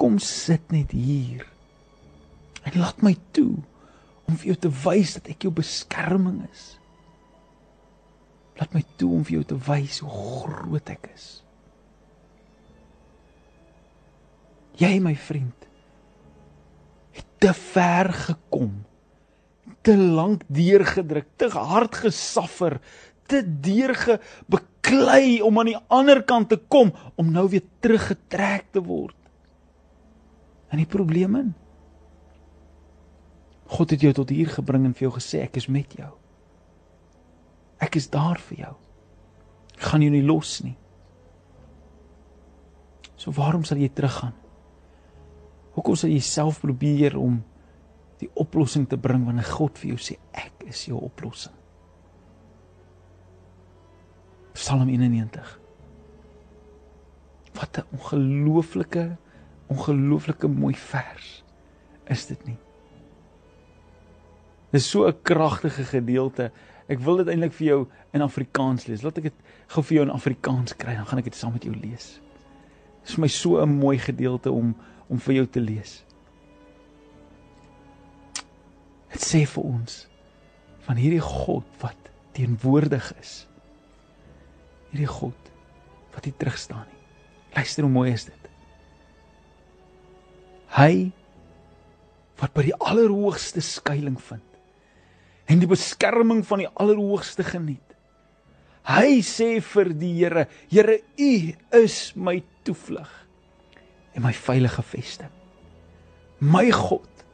Kom 0.00 0.18
sit 0.22 0.72
net 0.72 0.92
hier. 0.92 1.46
En 2.68 2.76
laat 2.80 3.00
my 3.04 3.14
toe 3.36 3.56
om 4.28 4.36
vir 4.36 4.52
jou 4.52 4.58
te 4.66 4.72
wys 4.84 5.16
dat 5.16 5.30
ek 5.32 5.46
jou 5.46 5.52
beskerming 5.56 6.42
is. 6.50 6.74
Laat 8.60 8.74
my 8.76 8.82
toe 9.00 9.10
om 9.16 9.24
vir 9.24 9.38
jou 9.38 9.46
te 9.54 9.60
wys 9.68 10.02
hoe 10.04 10.12
groot 10.12 10.92
ek 10.92 11.08
is. 11.14 11.28
Jy 14.78 14.98
my 15.02 15.14
vriend 15.18 15.67
te 17.38 17.52
ver 17.54 18.12
gekom 18.12 18.84
te 19.86 19.96
lank 19.96 20.42
deurgedruk 20.52 21.28
te 21.40 21.48
hard 21.54 21.94
gesaffer 22.02 22.78
te 23.28 23.42
deurge 23.44 24.18
beklei 24.50 25.40
om 25.44 25.60
aan 25.60 25.70
die 25.72 25.80
ander 25.92 26.22
kant 26.24 26.50
te 26.52 26.58
kom 26.72 26.92
om 27.20 27.30
nou 27.32 27.46
weer 27.52 27.64
teruggetrek 27.84 28.70
te 28.72 28.82
word. 28.84 29.16
En 30.72 30.80
die 30.80 30.88
probleem 30.88 31.36
in? 31.36 31.54
God 33.68 33.92
het 33.92 34.04
jou 34.04 34.14
tot 34.16 34.32
hier 34.32 34.48
gebring 34.48 34.86
en 34.88 34.96
vir 34.96 35.08
jou 35.08 35.14
gesê 35.18 35.44
ek 35.44 35.60
is 35.60 35.68
met 35.68 35.92
jou. 35.96 36.10
Ek 37.84 38.00
is 38.00 38.08
daar 38.12 38.40
vir 38.48 38.64
jou. 38.64 38.74
Ek 39.76 39.88
gaan 39.92 40.04
jou 40.04 40.12
nie 40.12 40.24
los 40.24 40.58
nie. 40.64 40.76
So 43.20 43.34
waarom 43.36 43.64
sal 43.68 43.80
jy 43.80 43.90
teruggaan 43.92 44.36
Hoekom 45.78 45.94
sal 45.94 46.10
jy 46.10 46.18
self 46.26 46.58
probeer 46.58 47.14
om 47.14 47.36
die 48.18 48.26
oplossing 48.42 48.88
te 48.90 48.98
bring 48.98 49.22
wanneer 49.28 49.46
God 49.46 49.78
vir 49.78 49.92
jou 49.92 50.00
sê 50.08 50.16
ek 50.34 50.64
is 50.66 50.80
jou 50.88 50.98
oplossing? 50.98 51.54
Psalm 54.58 54.90
91. 54.90 55.52
Wat 57.54 57.78
'n 57.78 57.86
ongelooflike 57.94 59.04
ongelooflike 59.68 60.48
mooi 60.48 60.74
vers 60.74 61.44
is 62.10 62.26
dit 62.26 62.46
nie? 62.46 62.58
Dis 64.72 64.90
so 64.90 65.06
'n 65.06 65.22
kragtige 65.22 65.84
gedeelte. 65.84 66.50
Ek 66.88 66.98
wil 66.98 67.18
dit 67.18 67.28
eintlik 67.28 67.52
vir 67.52 67.66
jou 67.66 67.86
in 68.12 68.22
Afrikaans 68.22 68.86
lees. 68.86 69.02
Laat 69.02 69.18
ek 69.18 69.30
dit 69.30 69.34
gou 69.68 69.82
vir 69.82 69.94
jou 69.94 70.06
in 70.06 70.14
Afrikaans 70.14 70.76
kry, 70.76 70.94
dan 70.94 71.06
gaan 71.06 71.18
ek 71.18 71.24
dit 71.24 71.34
saam 71.34 71.52
met 71.52 71.64
jou 71.64 71.74
lees. 71.74 72.20
Dit 73.00 73.08
is 73.08 73.14
vir 73.14 73.20
my 73.20 73.28
so 73.28 73.62
'n 73.62 73.78
mooi 73.78 73.98
gedeelte 73.98 74.50
om 74.50 74.74
om 75.08 75.20
vir 75.24 75.40
jou 75.40 75.46
te 75.56 75.62
lees. 75.62 75.98
Dit 79.12 79.24
sê 79.24 79.44
vir 79.48 79.64
ons 79.64 80.00
van 80.86 81.00
hierdie 81.00 81.24
God 81.24 81.66
wat 81.82 82.10
teenwoordig 82.36 83.10
is. 83.20 83.32
Hierdie 84.92 85.10
God 85.10 85.52
wat 86.14 86.28
nie 86.28 86.34
terug 86.40 86.58
staan 86.60 86.86
nie. 86.88 87.00
Luister 87.56 87.86
hoe 87.86 87.92
mooi 87.92 88.10
is 88.12 88.28
dit. 88.28 88.48
Hy 90.76 90.92
wat 92.38 92.54
by 92.54 92.68
die 92.68 92.76
allerhoogste 92.76 93.64
skuilings 93.64 94.28
vind 94.28 94.44
en 95.48 95.62
die 95.62 95.70
beskerming 95.70 96.42
van 96.44 96.60
die 96.60 96.68
allerhoogste 96.76 97.46
geniet. 97.46 97.80
Hy 98.88 99.20
sê 99.24 99.58
vir 99.64 99.90
die 99.96 100.12
Here, 100.20 100.44
Here, 100.68 100.98
U 101.16 101.32
is 101.80 102.12
my 102.16 102.38
toevlug 102.68 103.08
en 104.14 104.24
my 104.24 104.32
veilige 104.32 104.82
vesting. 104.82 105.30
My 106.38 106.70
God 106.74 107.24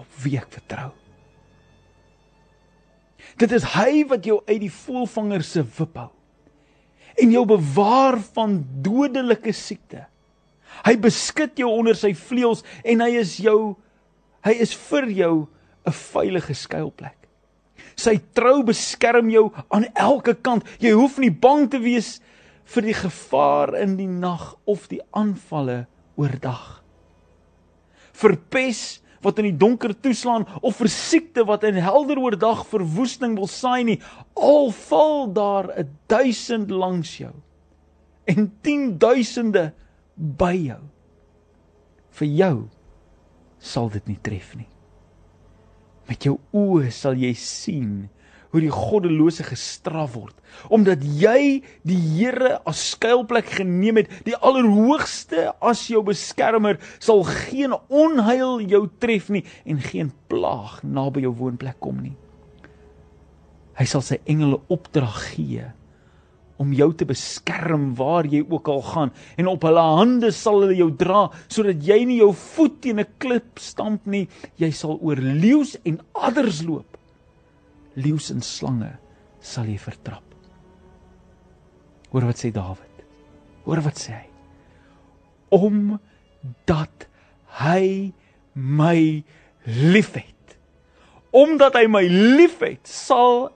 op 0.00 0.06
wie 0.24 0.36
ek 0.38 0.50
vertrou. 0.54 0.90
Dit 3.40 3.54
is 3.54 3.66
hy 3.74 4.04
wat 4.10 4.26
jou 4.26 4.40
uit 4.46 4.60
die 4.62 4.72
voelvanger 4.72 5.42
se 5.46 5.64
wip 5.78 5.96
hou 5.98 6.10
en 7.14 7.30
jou 7.30 7.44
bewaar 7.46 8.16
van 8.34 8.56
dodelike 8.82 9.52
siekte. 9.54 10.00
Hy 10.82 10.96
beskud 10.98 11.54
jou 11.58 11.68
onder 11.70 11.94
sy 11.94 12.10
vleuels 12.18 12.64
en 12.82 13.04
hy 13.04 13.12
is 13.20 13.36
jou 13.42 13.76
hy 14.44 14.54
is 14.60 14.74
vir 14.90 15.06
jou 15.10 15.34
'n 15.86 15.92
veilige 15.92 16.54
skuilplek. 16.54 17.16
Sy 17.96 18.18
trou 18.34 18.62
beskerm 18.64 19.30
jou 19.30 19.52
aan 19.70 19.86
elke 19.94 20.34
kant. 20.34 20.64
Jy 20.80 20.90
hoef 20.90 21.18
nie 21.18 21.30
bang 21.30 21.70
te 21.70 21.78
wees 21.78 22.20
vir 22.64 22.82
die 22.82 22.94
gevaar 22.94 23.74
in 23.76 23.96
die 23.96 24.08
nag 24.08 24.54
of 24.66 24.88
die 24.88 25.00
aanvalle 25.12 25.86
oordag. 26.16 26.82
Vir 28.14 28.36
pes 28.50 28.84
wat 29.24 29.40
in 29.40 29.48
die 29.48 29.58
donker 29.58 29.94
toeslaan 30.04 30.44
of 30.60 30.78
vir 30.82 30.90
siekte 30.92 31.44
wat 31.48 31.64
in 31.64 31.80
helder 31.80 32.20
oordag 32.20 32.64
verwoesting 32.68 33.38
wil 33.38 33.48
saai 33.50 33.84
nie 33.88 33.98
al 34.36 34.70
val 34.84 35.32
daar 35.32 35.70
'n 35.72 35.88
duisend 36.08 36.70
langs 36.70 37.16
jou 37.18 37.32
en 38.28 38.52
10 38.62 38.98
duisende 38.98 39.72
by 40.16 40.54
jou 40.68 40.82
vir 42.20 42.28
jou 42.28 42.68
sal 43.58 43.88
dit 43.88 44.06
nie 44.08 44.20
tref 44.22 44.54
nie 44.56 44.68
met 46.08 46.24
jou 46.24 46.38
oë 46.52 46.90
sal 46.92 47.16
jy 47.16 47.32
sien 47.34 48.08
hoe 48.54 48.62
die 48.62 48.70
goddelose 48.70 49.42
gestraf 49.48 50.12
word. 50.14 50.34
Omdat 50.70 51.02
jy 51.02 51.58
die 51.82 51.98
Here 52.14 52.60
as 52.70 52.84
skuilplek 52.92 53.50
geneem 53.58 53.98
het 53.98 54.12
die 54.28 54.36
allerhoogste 54.38 55.48
as 55.58 55.88
jou 55.90 56.04
beskermer 56.06 56.78
sal 57.02 57.24
geen 57.26 57.74
onheil 57.90 58.62
jou 58.62 58.84
tref 59.02 59.32
nie 59.34 59.42
en 59.66 59.82
geen 59.82 60.12
plaag 60.30 60.78
naby 60.86 61.26
jou 61.26 61.34
woonplek 61.40 61.80
kom 61.82 61.98
nie. 62.04 62.14
Hy 63.74 63.88
sal 63.90 64.04
sy 64.06 64.20
engele 64.30 64.60
opdrag 64.70 65.18
gee 65.32 65.66
om 66.62 66.70
jou 66.78 66.92
te 66.94 67.10
beskerm 67.10 67.90
waar 67.98 68.28
jy 68.30 68.44
ook 68.46 68.68
al 68.70 68.82
gaan. 68.86 69.10
En 69.34 69.50
op 69.50 69.66
hulle 69.66 69.82
hande 69.98 70.30
sal 70.30 70.62
hulle 70.62 70.78
jou 70.78 70.92
dra 70.94 71.26
sodat 71.48 71.82
jy 71.82 72.04
nie 72.06 72.22
jou 72.22 72.30
voet 72.54 72.78
teen 72.86 73.02
'n 73.02 73.14
klip 73.18 73.58
stamp 73.58 74.06
nie. 74.06 74.28
Jy 74.62 74.70
sal 74.70 75.00
oor 75.02 75.18
leeu's 75.18 75.74
en 75.82 75.98
adders 76.14 76.62
loop 76.62 76.94
leeu's 77.98 78.30
en 78.34 78.42
slange 78.44 78.92
sal 79.44 79.68
jy 79.68 79.78
vertrap. 79.80 80.24
Hoor 82.12 82.28
wat 82.30 82.40
sê 82.40 82.50
Dawid. 82.54 83.02
Hoor 83.66 83.82
wat 83.84 83.98
sê 84.00 84.14
hy. 84.14 84.28
Om 85.54 85.96
dat 86.68 87.08
hy 87.60 88.12
my 88.54 89.24
liefhet. 89.66 90.56
Omdat 91.34 91.78
hy 91.80 91.86
my 91.90 92.04
liefhet, 92.06 92.86
sal 92.86 93.48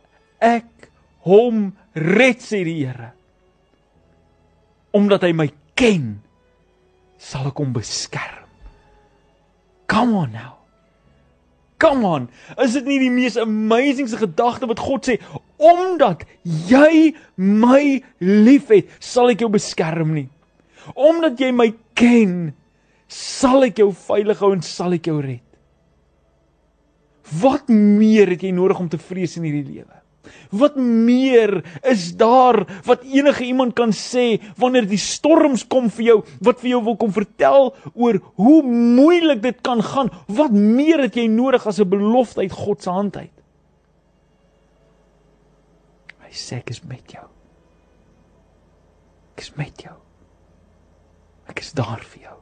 ek 0.43 0.91
hom 1.27 1.71
red 1.95 2.43
sê 2.43 2.65
die 2.67 2.81
Here. 2.83 3.13
Omdat 4.97 5.29
hy 5.29 5.33
my 5.37 5.49
ken, 5.79 6.17
sal 7.19 7.51
ek 7.51 7.63
hom 7.63 7.75
beskerm. 7.77 8.47
Come 9.89 10.19
on 10.19 10.33
now. 10.35 10.58
Come 11.79 12.07
on. 12.07 12.29
Is 12.59 12.75
dit 12.75 12.89
nie 12.91 12.99
die 13.05 13.13
mees 13.15 13.37
amazingste 13.39 14.19
gedagte 14.19 14.67
wat 14.71 14.83
God 14.83 15.07
sê 15.07 15.19
omdat 15.59 16.25
jy 16.71 17.13
my 17.39 17.99
liefhet, 18.23 18.91
sal 19.03 19.33
ek 19.33 19.43
jou 19.43 19.51
beskerm 19.51 20.15
nie. 20.15 20.29
Omdat 20.95 21.41
jy 21.43 21.51
my 21.55 21.73
ken, 21.99 22.53
sal 23.11 23.67
ek 23.67 23.83
jou 23.83 23.91
veilig 24.07 24.43
hou 24.43 24.53
en 24.55 24.63
sal 24.63 24.95
ek 24.95 25.11
jou 25.11 25.19
red. 25.23 25.45
Wat 27.43 27.69
meer 27.71 28.31
het 28.33 28.43
jy 28.47 28.55
nodig 28.55 28.79
om 28.81 28.89
te 28.91 29.01
vrees 29.03 29.37
in 29.37 29.47
hierdie 29.47 29.81
lewe? 29.81 29.98
Wat 30.51 30.77
meer 30.77 31.63
is 31.83 32.11
daar 32.17 32.63
wat 32.85 33.05
enige 33.05 33.45
iemand 33.45 33.75
kan 33.75 33.93
sê 33.93 34.41
wanneer 34.57 34.87
die 34.89 35.01
storms 35.01 35.67
kom 35.69 35.91
vir 35.91 36.05
jou, 36.05 36.19
wat 36.41 36.61
vir 36.63 36.71
jou 36.77 36.83
wil 36.85 36.97
kom 36.97 37.13
vertel 37.13 37.75
oor 37.95 38.21
hoe 38.37 38.63
moeilik 38.67 39.43
dit 39.43 39.61
kan 39.63 39.83
gaan? 39.83 40.11
Wat 40.27 40.55
meer 40.55 41.07
het 41.07 41.17
jy 41.17 41.29
nodig 41.29 41.67
as 41.67 41.81
'n 41.81 41.89
belofte 41.89 42.41
uit 42.41 42.53
God 42.53 42.83
se 42.83 42.91
hand 42.91 43.17
uit? 43.17 43.35
Hy 46.29 46.33
sê 46.33 46.59
ek 46.61 46.71
is 46.71 46.83
met 46.85 47.13
jou. 47.13 47.25
Ek 49.35 49.41
is 49.41 49.55
met 49.57 49.83
jou. 49.83 49.95
Ek 51.49 51.61
is 51.61 51.73
daar 51.73 52.03
vir 52.03 52.23
jou. 52.23 52.37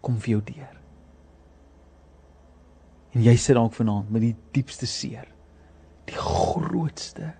Kom 0.00 0.16
vir 0.18 0.30
jou 0.36 0.40
deur. 0.40 0.78
En 3.12 3.22
jy 3.22 3.36
sit 3.36 3.58
dalk 3.58 3.74
vanaand 3.76 4.10
met 4.10 4.24
die 4.24 4.36
diepste 4.56 4.86
seer 4.88 5.28
die 6.10 6.18
grootste 6.18 7.32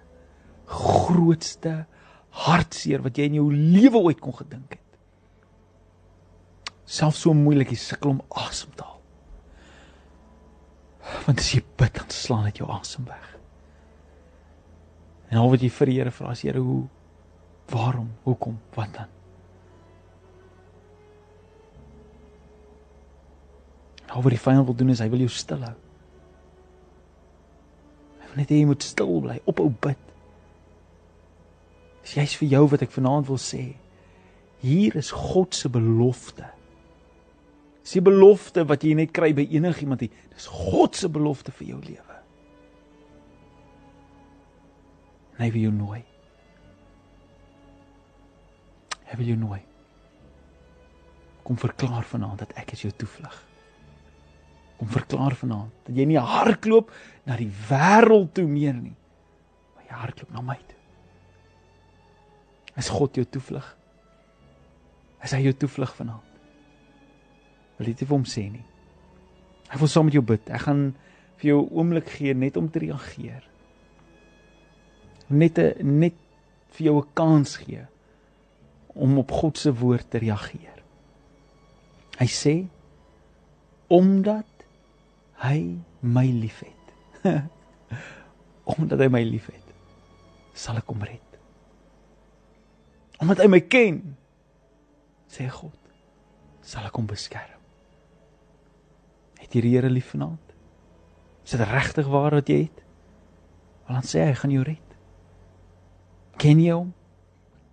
grootste 0.73 1.83
hartseer 2.47 3.03
wat 3.05 3.19
jy 3.19 3.29
in 3.29 3.41
jou 3.41 3.49
lewe 3.53 4.01
ooit 4.09 4.21
kon 4.23 4.35
gedink 4.39 4.77
het. 4.77 4.81
Selfs 6.89 7.23
so 7.25 7.37
moeilik 7.37 7.73
jy 7.73 7.79
sukkel 7.81 8.15
om 8.15 8.23
asem 8.43 8.73
te 8.77 8.87
haal. 8.87 9.01
Want 11.27 11.43
as 11.43 11.53
jy 11.55 11.63
bid 11.81 11.95
dan 11.99 12.15
slaan 12.15 12.49
dit 12.49 12.63
jou 12.63 12.71
asem 12.73 13.05
weg. 13.09 13.29
En 15.33 15.41
al 15.43 15.53
wat 15.53 15.65
jy 15.65 15.71
vir 15.73 15.93
die 15.93 15.99
Here 16.01 16.13
vra 16.13 16.33
is 16.37 16.45
Here 16.45 16.61
hoe 16.61 16.83
waarom 17.73 18.11
hoekom 18.25 18.59
wat 18.77 18.97
dan? 18.97 19.13
Al 24.13 24.25
wat 24.25 24.35
die 24.35 24.41
vyand 24.41 24.69
wil 24.69 24.77
doen 24.77 24.93
is 24.93 25.01
hy 25.01 25.09
wil 25.13 25.25
jou 25.25 25.33
stil 25.33 25.65
hou 25.65 25.77
net 28.39 28.51
hê 28.53 28.63
jy 28.63 28.69
moet 28.71 28.85
stil 28.85 29.21
bly, 29.25 29.39
ophou 29.49 29.69
bid. 29.85 30.01
Dis 32.03 32.17
juist 32.17 32.39
vir 32.41 32.51
jou 32.55 32.65
wat 32.73 32.85
ek 32.87 32.95
vanaand 32.95 33.29
wil 33.29 33.41
sê. 33.41 33.65
Hier 34.63 34.97
is 34.99 35.11
God 35.15 35.55
se 35.59 35.71
belofte. 35.73 36.47
Dis 37.83 37.97
die 37.99 38.05
belofte 38.05 38.65
wat 38.71 38.87
jy 38.87 38.95
net 38.99 39.13
kry 39.15 39.33
by 39.35 39.45
enigiemand 39.51 40.05
hier. 40.05 40.15
Dis 40.35 40.49
God 40.51 40.99
se 40.99 41.11
belofte 41.13 41.55
vir 41.59 41.75
jou 41.75 41.83
lewe. 41.83 42.19
Hy 45.43 45.49
wil 45.51 45.67
jou 45.67 45.75
nooi. 45.75 46.03
Hy 49.11 49.19
wil 49.19 49.33
jou 49.35 49.39
nooi. 49.41 49.63
Kom 51.43 51.59
verklaar 51.59 52.07
vanaand 52.07 52.47
dat 52.47 52.55
ek 52.63 52.77
is 52.77 52.87
jou 52.87 52.93
toevlug 52.95 53.41
kom 54.83 54.91
verklaar 54.91 55.37
vanaand 55.39 55.71
dat 55.87 55.95
jy 55.95 56.09
nie 56.11 56.19
hardloop 56.19 56.91
na 57.29 57.37
die 57.39 57.51
wêreld 57.69 58.33
toe 58.35 58.49
meer 58.51 58.75
nie 58.75 58.97
maar 59.77 59.85
jy 59.87 59.95
hardloop 60.01 60.33
na 60.35 60.43
my 60.43 60.59
toe. 60.59 60.79
Is 62.81 62.89
God 62.91 63.15
jou 63.15 63.25
toevlug? 63.29 63.69
Is 65.23 65.35
hy 65.37 65.45
jou 65.45 65.53
toevlug 65.55 65.93
vanaand? 65.95 66.43
Wil 67.79 67.93
jy 67.93 67.95
dit 68.01 68.09
vir 68.09 68.17
hom 68.17 68.27
sê 68.27 68.49
nie. 68.51 68.65
Ek 69.71 69.79
wil 69.79 69.91
saam 69.93 70.09
met 70.09 70.17
jou 70.17 70.25
bid. 70.27 70.51
Ek 70.51 70.67
gaan 70.67 70.83
vir 71.39 71.53
jou 71.53 71.61
oomblik 71.71 72.11
gee 72.17 72.35
net 72.35 72.59
om 72.59 72.67
te 72.67 72.83
reageer. 72.83 73.47
Net 75.31 75.59
'n 75.59 75.99
net 76.01 76.19
vir 76.75 76.87
jou 76.87 76.97
'n 76.99 77.09
kans 77.15 77.57
gee 77.57 77.87
om 78.95 79.19
op 79.19 79.31
God 79.31 79.59
se 79.59 79.71
woord 79.73 80.11
te 80.11 80.19
reageer. 80.19 80.83
Hy 82.19 82.27
sê 82.27 82.67
omdat 83.89 84.52
hy 85.43 85.59
my 86.01 86.27
liefhet. 86.27 86.95
Omdat 88.73 89.03
hy 89.03 89.09
my 89.11 89.23
liefhet, 89.27 89.75
sal 90.55 90.79
ek 90.79 90.91
hom 90.91 91.03
red. 91.07 91.39
Omdat 93.23 93.43
hy 93.43 93.49
my 93.51 93.63
ken, 93.71 94.01
sê 95.31 95.49
God, 95.51 95.79
sal 96.63 96.87
ek 96.87 96.99
hom 96.99 97.09
beskerm. 97.11 97.61
Het 99.43 99.59
jy 99.59 99.65
die 99.65 99.75
Here 99.75 99.91
lief 99.91 100.13
vanaand? 100.15 100.55
Is 101.43 101.57
dit 101.57 101.65
regtig 101.67 102.07
waar 102.11 102.39
wat 102.39 102.51
jy 102.51 102.65
het? 102.65 102.83
Want 103.87 103.99
dan 103.99 104.07
sê 104.07 104.23
hy, 104.23 104.31
hy 104.31 104.39
gaan 104.39 104.55
jou 104.55 104.67
red. 104.67 104.95
Ken 106.43 106.63
jy 106.63 106.75
hom? 106.75 106.93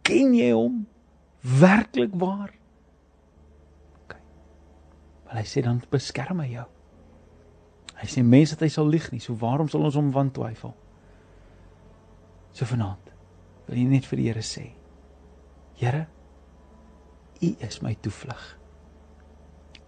Ken 0.06 0.34
jy 0.34 0.50
hom? 0.56 0.82
Werklik 1.62 2.16
waar? 2.20 2.50
OK. 4.02 4.18
Maar 5.26 5.42
hy 5.42 5.46
sê 5.48 5.64
dan 5.66 5.82
beskerm 5.94 6.42
hy 6.44 6.50
jou. 6.58 6.68
Hy 8.00 8.08
sê 8.08 8.24
mense 8.24 8.56
dat 8.56 8.68
hy 8.68 8.72
sal 8.74 8.88
lieg 8.88 9.10
nie, 9.12 9.20
so 9.24 9.36
waarom 9.40 9.70
sal 9.72 9.84
ons 9.88 9.98
hom 10.00 10.14
wantwyfel? 10.16 10.74
So 12.56 12.68
vanaand 12.70 13.12
wil 13.68 13.78
jy 13.78 13.86
net 13.90 14.08
vir 14.10 14.22
die 14.22 14.30
Here 14.30 14.46
sê: 14.46 14.66
Here, 15.80 16.08
U 17.40 17.56
is 17.60 17.80
my 17.82 17.96
toevlug. 18.04 18.58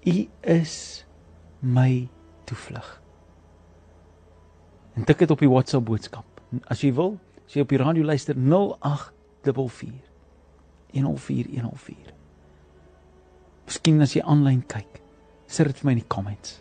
U 0.08 0.28
is 0.42 1.06
my 1.60 2.08
toevlug. 2.46 3.02
En 4.94 5.04
tik 5.04 5.18
dit 5.24 5.32
op 5.32 5.40
die 5.40 5.50
WhatsApp 5.50 5.86
boodskap. 5.86 6.26
As 6.72 6.82
jy 6.84 6.94
wil, 6.96 7.18
as 7.46 7.56
jy 7.56 7.66
op 7.66 7.74
die 7.74 7.80
radio 7.82 8.04
luister 8.08 8.36
0844 8.40 9.92
104104. 10.92 12.16
Miskien 13.68 14.02
as 14.04 14.16
jy 14.16 14.24
aanlyn 14.28 14.64
kyk, 14.68 15.00
sit 15.48 15.68
dit 15.70 15.80
vir 15.80 15.88
my 15.88 15.96
in 15.96 16.04
die 16.04 16.12
comments. 16.12 16.60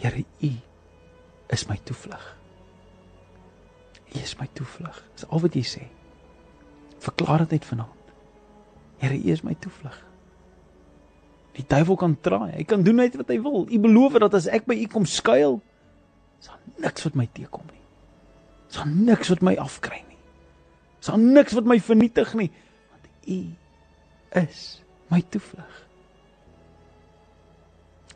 Here, 0.00 0.24
U 0.42 0.52
is 1.52 1.66
my 1.68 1.76
toevlug. 1.84 2.36
U 4.14 4.18
is 4.18 4.36
my 4.40 4.48
toevlug. 4.52 5.02
Dis 5.14 5.26
al 5.28 5.42
wat 5.44 5.56
jy 5.58 5.64
sê. 5.66 5.82
Verklaar 7.04 7.44
dit 7.44 7.58
uit 7.58 7.66
vanaand. 7.68 8.14
Here, 9.02 9.18
U 9.18 9.34
is 9.34 9.44
my 9.44 9.56
toevlug. 9.60 9.98
Die 11.58 11.66
duiwel 11.68 11.98
kan 12.00 12.16
draai. 12.24 12.54
Hy 12.54 12.64
kan 12.64 12.84
doen 12.86 13.00
net 13.02 13.18
wat 13.20 13.28
hy 13.28 13.36
wil. 13.44 13.66
U 13.68 13.82
beloof 13.82 14.16
dat 14.24 14.38
as 14.38 14.48
ek 14.48 14.64
by 14.70 14.78
U 14.86 14.88
kom 14.88 15.04
skuil, 15.08 15.60
sal 16.40 16.56
niks 16.80 17.04
wat 17.04 17.18
my 17.20 17.28
teekom 17.36 17.66
nie. 17.68 17.84
Sal 18.72 18.88
niks 18.88 19.28
wat 19.34 19.44
my 19.44 19.56
afkry 19.60 20.00
nie. 20.06 20.20
Sal 21.04 21.20
niks 21.20 21.52
wat 21.58 21.68
my 21.68 21.76
vernietig 21.82 22.32
nie, 22.38 22.48
want 22.92 23.10
U 23.28 23.40
is 24.40 24.62
my 25.12 25.20
toevlug. 25.28 25.82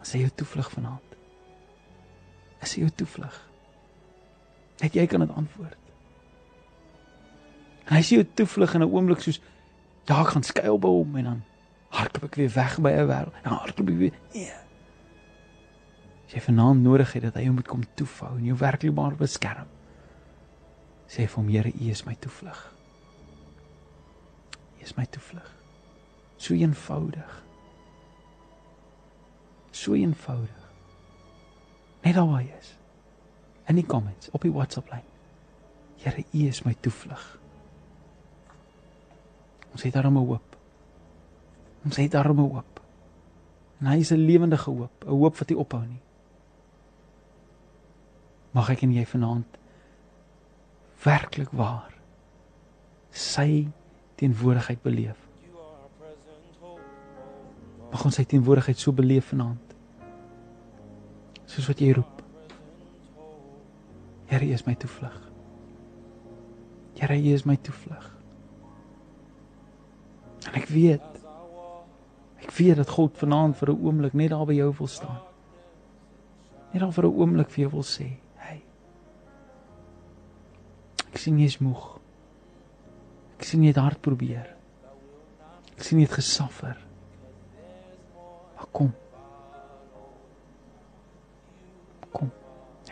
As 0.01 0.15
jy 0.15 0.25
jou 0.25 0.33
toevlug 0.41 0.71
vanaand. 0.79 1.14
Jy 2.65 2.81
jou 2.81 2.91
toevlug. 2.91 3.35
Net 4.81 4.95
jy 4.95 5.07
kan 5.07 5.21
dit 5.21 5.33
antwoord. 5.37 5.81
En 7.85 7.97
hy 7.99 8.03
sê 8.03 8.17
jou 8.17 8.25
toevlug 8.35 8.75
in 8.75 8.81
'n 8.81 8.91
oomblik 8.91 9.21
soos 9.21 9.41
ja, 10.09 10.21
ek 10.21 10.33
gaan 10.33 10.43
skuil 10.43 10.79
by 10.79 10.89
hom 10.89 11.17
en 11.17 11.25
dan 11.25 11.43
hardloop 11.89 12.25
ek 12.25 12.35
weer 12.35 12.53
weg 12.55 12.79
by 12.81 12.91
'n 12.91 13.09
wêreld. 13.09 13.43
Dan 13.43 13.53
hardloop 13.53 13.89
ek 13.89 13.99
weer. 13.99 14.17
Nee. 14.33 14.53
As 16.27 16.33
jy 16.33 16.41
vanaand 16.41 16.83
nodig 16.83 17.13
het 17.13 17.23
dat 17.23 17.35
hy 17.35 17.43
jou 17.43 17.55
moet 17.55 17.69
kom 17.69 17.85
toefou 17.95 18.37
en 18.39 18.45
jou 18.45 18.57
werklik 18.57 18.95
maar 18.95 19.17
beskerm. 19.17 19.69
Sê 21.07 21.29
vir 21.29 21.37
hom 21.37 21.49
Here, 21.49 21.69
U 21.69 21.91
is 21.91 22.05
my 22.05 22.15
toevlug. 22.15 22.75
U 24.79 24.83
is 24.83 24.97
my 24.97 25.07
toevlug. 25.07 25.53
So 26.37 26.55
eenvoudig. 26.55 27.43
So 29.71 29.95
eenvoudig. 29.95 30.64
Net 32.05 32.17
al 32.21 32.29
waar 32.29 32.43
jy 32.45 32.53
is. 32.59 32.75
In 33.73 33.79
die 33.81 33.87
comments 33.89 34.29
op 34.37 34.45
die 34.45 34.53
WhatsApp 34.53 34.91
lyn. 34.93 35.07
Here, 36.03 36.21
U 36.21 36.47
is 36.47 36.63
my 36.67 36.75
toevlug. 36.85 37.23
Ons 39.73 39.83
het 39.83 39.95
daarom 39.95 40.19
'n 40.19 40.27
hoop. 40.27 40.57
Ons 41.85 41.97
het 41.97 42.11
daarom 42.11 42.41
'n 42.41 42.51
hoop. 42.51 42.81
En 43.81 43.87
hy 43.87 43.99
is 43.99 44.13
'n 44.13 44.27
lewendige 44.27 44.71
hoop, 44.71 45.05
'n 45.05 45.09
hoop 45.09 45.37
wat 45.37 45.49
nie 45.49 45.59
ophou 45.59 45.87
nie. 45.87 46.03
Mag 48.51 48.71
ek 48.71 48.83
en 48.83 48.93
jy 48.93 49.07
vanaand 49.07 49.59
werklik 51.03 51.51
waar 51.51 51.95
sy 53.11 53.69
teenwoordigheid 54.15 54.83
beleef. 54.83 55.17
Mag 57.91 58.05
ons 58.05 58.15
sy 58.15 58.25
teenwoordigheid 58.25 58.79
so 58.79 58.93
beleef 58.93 59.25
vanaand. 59.25 59.64
Soos 61.55 61.69
wat 61.71 61.79
jy 61.79 61.93
roep. 61.95 62.23
Here, 64.27 64.43
U 64.43 64.55
is 64.57 64.65
my 64.67 64.75
toevlug. 64.75 65.19
Here, 66.99 67.15
U 67.15 67.35
is 67.35 67.45
my 67.47 67.55
toevlug. 67.63 68.09
En 70.49 70.57
ek 70.59 70.67
weet 70.73 71.11
ek 72.45 72.51
weet 72.59 72.77
dat 72.77 72.91
God 72.93 73.15
vanaand 73.17 73.57
vir 73.57 73.71
'n 73.71 73.87
oomblik 73.87 74.13
net 74.13 74.31
daar 74.31 74.47
by 74.47 74.55
jou 74.55 74.75
wil 74.79 74.87
staan. 74.87 75.21
Net 76.73 76.83
daar 76.83 76.93
vir 76.93 77.07
'n 77.07 77.15
oomblik 77.15 77.51
vir 77.51 77.63
jou 77.63 77.71
wil 77.71 77.83
sê, 77.83 78.19
"Hey. 78.37 78.63
Ek 81.13 81.19
sien 81.19 81.39
jy 81.39 81.45
is 81.45 81.59
moeg. 81.59 81.99
Ek 83.39 83.45
sien 83.45 83.63
jy 83.63 83.69
het 83.69 83.77
hard 83.77 84.01
probeer. 84.01 84.57
Ek 85.77 85.83
sien 85.83 85.99
jy 85.99 86.05
het 86.05 86.15
gesuffer. 86.15 86.77
Maar. 88.57 88.67
Kom. 88.73 88.95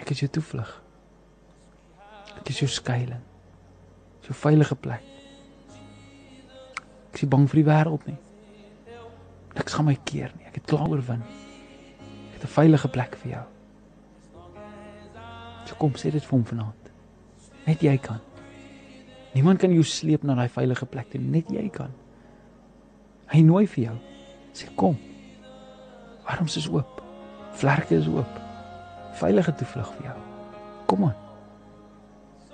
Ek 0.03 0.11
is 0.11 0.25
jou 0.25 0.31
toevlug. 0.35 0.71
Ek 2.41 2.51
is 2.51 2.59
jou 2.65 2.69
skuilings. 2.71 3.29
Jou 4.27 4.35
veilige 4.39 4.75
plek. 4.79 5.07
Ek 7.13 7.23
is 7.23 7.31
bang 7.31 7.49
vir 7.51 7.59
die 7.59 7.67
wêreld 7.67 8.05
nie. 8.07 8.19
Niks 9.53 9.75
gaan 9.77 9.87
my 9.87 9.97
keer 10.09 10.31
nie. 10.37 10.47
Ek 10.49 10.61
het 10.61 10.69
klaar 10.71 10.91
oorwin. 10.91 11.23
Ek 11.23 12.39
het 12.39 12.45
'n 12.45 12.55
veilige 12.59 12.89
plek 12.89 13.17
vir 13.23 13.33
jou. 13.33 13.45
So 15.67 15.75
kom 15.79 15.93
sê 15.95 16.11
dit 16.11 16.25
vir 16.25 16.31
hom 16.31 16.45
vanaand. 16.45 16.91
Net 17.67 17.81
jy 17.83 17.97
kan. 17.99 18.21
Niemand 19.35 19.59
kan 19.59 19.73
jou 19.73 19.85
sleep 19.85 20.23
na 20.23 20.35
daai 20.35 20.49
veilige 20.49 20.87
plek 20.87 21.11
toe, 21.11 21.21
net 21.21 21.49
jy 21.49 21.69
kan. 21.69 21.93
Hy 23.27 23.41
nooi 23.43 23.67
vir 23.67 23.85
jou. 23.85 23.97
Sê 24.53 24.75
kom. 24.75 24.99
Arms 26.25 26.57
is 26.57 26.69
oop. 26.69 27.03
Vlerke 27.53 27.95
is 27.95 28.07
oop. 28.07 28.52
Veilige 29.21 29.55
toevlug 29.55 29.91
vir 29.97 30.07
jou. 30.11 30.19
Kom 30.87 31.05
aan. 31.05 31.17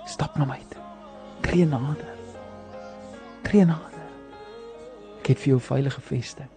Stap 0.09 0.37
na 0.37 0.47
my 0.49 0.59
toe. 0.71 0.83
Tree 1.45 1.67
nader. 1.67 2.15
Tree 3.47 3.65
nader. 3.65 4.07
Ek 5.21 5.33
het 5.35 5.43
vir 5.43 5.55
jou 5.55 5.61
veilige 5.61 6.01
vesting. 6.01 6.51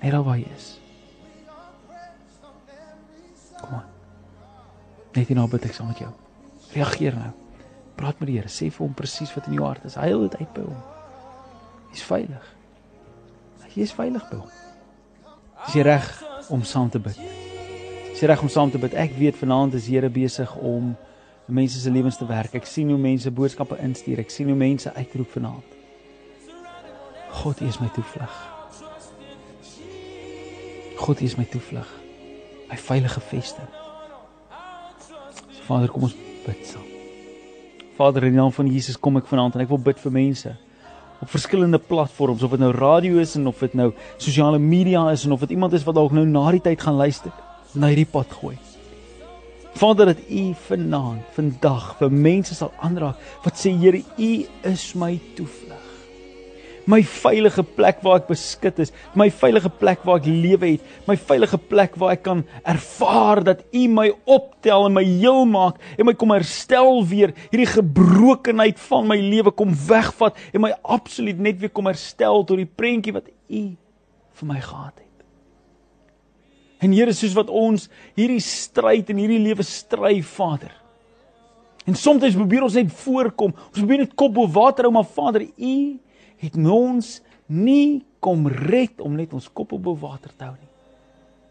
Net 0.00 0.12
daar 0.12 0.24
waar 0.24 0.40
jy 0.40 0.48
is. 0.56 0.70
Kom 3.60 3.78
aan. 3.78 3.88
Net 5.14 5.30
nou 5.36 5.46
bid 5.52 5.68
ek 5.68 5.76
saam 5.76 5.92
met 5.92 6.02
jou. 6.02 6.10
Reageer 6.74 7.16
nou. 7.20 7.30
Praat 7.94 8.18
met 8.18 8.32
die 8.32 8.40
Here. 8.40 8.50
Sê 8.50 8.70
vir 8.72 8.86
hom 8.86 8.96
presies 8.96 9.32
wat 9.36 9.46
in 9.46 9.58
jou 9.60 9.68
hart 9.68 9.84
is. 9.86 9.98
Hy 10.00 10.10
hou 10.10 10.24
dit 10.26 10.40
uit 10.40 10.52
by 10.56 10.66
hom. 10.66 10.82
Hy's 11.92 12.02
veilig. 12.08 12.50
Jy 13.74 13.82
is 13.82 13.94
veilig 13.94 14.26
by 14.30 14.38
hom. 14.38 14.52
Is 15.66 15.74
jy 15.74 15.82
reg 15.86 16.10
om 16.54 16.62
saam 16.66 16.90
te 16.94 17.00
bid? 17.02 17.43
Is 18.14 18.20
reg 18.20 18.42
om 18.42 18.48
saam 18.48 18.70
te 18.70 18.78
bid? 18.78 18.92
Ek 18.94 19.16
weet 19.18 19.34
vanaand 19.34 19.72
is 19.74 19.88
Here 19.90 20.06
besig 20.06 20.50
om 20.62 20.92
mense 21.50 21.80
se 21.82 21.90
lewens 21.90 22.14
te 22.14 22.26
werk. 22.28 22.52
Ek 22.54 22.66
sien 22.70 22.92
hoe 22.92 22.98
mense 22.98 23.30
boodskappe 23.34 23.74
instuur. 23.82 24.20
Ek 24.22 24.30
sien 24.30 24.46
hoe 24.46 24.54
mense 24.54 24.92
uitroep 24.94 25.32
vanaand. 25.34 25.72
God, 27.40 27.62
is 27.66 27.80
my 27.82 27.88
toevlug. 27.90 28.36
God 31.00 31.22
is 31.26 31.34
my 31.34 31.42
toevlug. 31.50 31.90
My 32.68 32.78
veilige 32.78 33.22
vesting. 33.32 33.72
Vader, 35.64 35.90
kom 35.90 36.06
ons 36.06 36.14
bid 36.44 36.60
saam. 36.68 36.84
Vader, 37.98 38.28
in 38.28 38.36
die 38.36 38.38
naam 38.38 38.54
van 38.54 38.70
Jesus 38.70 38.94
kom 38.94 39.18
ek 39.18 39.26
vanaand 39.26 39.58
en 39.58 39.64
ek 39.64 39.72
wil 39.72 39.82
bid 39.82 39.98
vir 40.04 40.14
mense 40.14 40.52
op 41.24 41.30
verskillende 41.30 41.78
platforms 41.82 42.42
of 42.46 42.54
dit 42.54 42.62
nou 42.62 42.70
radio 42.74 43.18
is 43.22 43.34
en 43.38 43.50
of 43.50 43.58
dit 43.62 43.74
nou 43.74 43.88
sosiale 44.18 44.58
media 44.62 45.06
is 45.10 45.24
en 45.26 45.34
of 45.34 45.42
dit 45.46 45.54
iemand 45.56 45.72
is 45.74 45.86
wat 45.86 45.98
dalk 45.98 46.14
nou 46.14 46.26
na 46.28 46.42
die 46.54 46.62
tyd 46.62 46.82
gaan 46.82 46.98
luister 46.98 47.32
na 47.74 47.90
hierdie 47.92 48.10
pad 48.10 48.32
gooi. 48.40 48.56
Vader 49.74 50.12
dat 50.12 50.20
U 50.30 50.44
vanaand, 50.68 51.24
vandag 51.34 51.96
vir 51.98 52.14
mense 52.14 52.54
sal 52.54 52.70
aanraak 52.78 53.18
wat 53.46 53.58
sê 53.58 53.74
Here, 53.74 54.04
U 54.18 54.30
is 54.70 54.92
my 54.94 55.16
toevlug 55.34 55.84
my 56.90 57.00
veilige 57.06 57.64
plek 57.76 58.02
waar 58.04 58.20
ek 58.20 58.28
beskut 58.28 58.80
is, 58.84 58.92
my 59.16 59.28
veilige 59.32 59.70
plek 59.80 60.04
waar 60.04 60.20
ek 60.20 60.28
lewe 60.28 60.74
het, 60.74 60.88
my 61.08 61.16
veilige 61.16 61.58
plek 61.70 61.96
waar 62.00 62.14
ek 62.16 62.24
kan 62.26 62.42
ervaar 62.68 63.42
dat 63.46 63.62
U 63.72 63.84
my 63.92 64.10
optel 64.28 64.88
en 64.88 64.96
my 64.98 65.04
heel 65.06 65.44
maak 65.48 65.80
en 65.96 66.08
my 66.08 66.16
kom 66.18 66.34
herstel 66.34 67.00
weer, 67.08 67.34
hierdie 67.50 67.70
gebrokenheid 67.72 68.80
van 68.88 69.08
my 69.08 69.18
lewe 69.20 69.54
kom 69.56 69.72
wegvat 69.88 70.38
en 70.52 70.66
my 70.66 70.74
absoluut 70.82 71.40
net 71.40 71.60
weer 71.62 71.72
kom 71.72 71.88
herstel 71.90 72.44
tot 72.44 72.60
die 72.60 72.68
prentjie 72.68 73.16
wat 73.16 73.32
U 73.48 73.64
vir 74.34 74.50
my 74.50 74.60
gehad 74.60 74.94
het. 74.98 75.13
En 76.84 76.92
Here, 76.92 77.14
soos 77.16 77.34
wat 77.36 77.48
ons 77.48 77.88
hierdie 78.18 78.42
stryd 78.44 79.08
in 79.14 79.22
hierdie 79.22 79.40
lewe 79.40 79.64
stry, 79.64 80.18
Vader. 80.34 80.72
En 81.88 81.96
soms 81.96 82.36
probeer 82.36 82.64
ons 82.64 82.76
net 82.76 82.92
voorkom. 83.04 83.54
Ons 83.70 83.80
probeer 83.80 84.04
net 84.04 84.16
kop 84.16 84.34
bo 84.36 84.48
water 84.52 84.88
hou, 84.88 84.92
maar 84.92 85.08
Vader, 85.08 85.46
U 85.48 85.76
het 86.44 86.58
ons 86.60 87.18
nie 87.48 88.04
kom 88.24 88.46
red 88.48 89.00
om 89.04 89.16
net 89.16 89.32
ons 89.36 89.48
kop 89.52 89.74
op 89.76 89.88
water 90.00 90.32
te 90.32 90.46
hou 90.46 90.54
nie. 90.56 90.70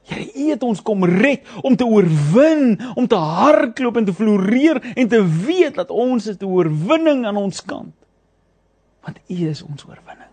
Here, 0.10 0.26
U 0.36 0.48
het 0.52 0.63
ons 0.67 0.82
kom 0.86 1.06
red 1.08 1.50
om 1.63 1.78
te 1.80 1.88
oorwin, 1.88 2.78
om 3.00 3.08
te 3.08 3.17
hardloop 3.17 4.02
en 4.02 4.10
te 4.10 4.15
floreer 4.17 4.82
en 4.93 5.10
te 5.10 5.22
weet 5.22 5.78
dat 5.80 5.93
ons 5.93 6.28
is 6.30 6.39
die 6.41 6.50
oorwinning 6.50 7.24
aan 7.30 7.39
ons 7.39 7.62
kant. 7.65 7.93
Want 9.06 9.22
U 9.30 9.38
is 9.50 9.63
ons 9.65 9.86
oorwinning. 9.86 10.30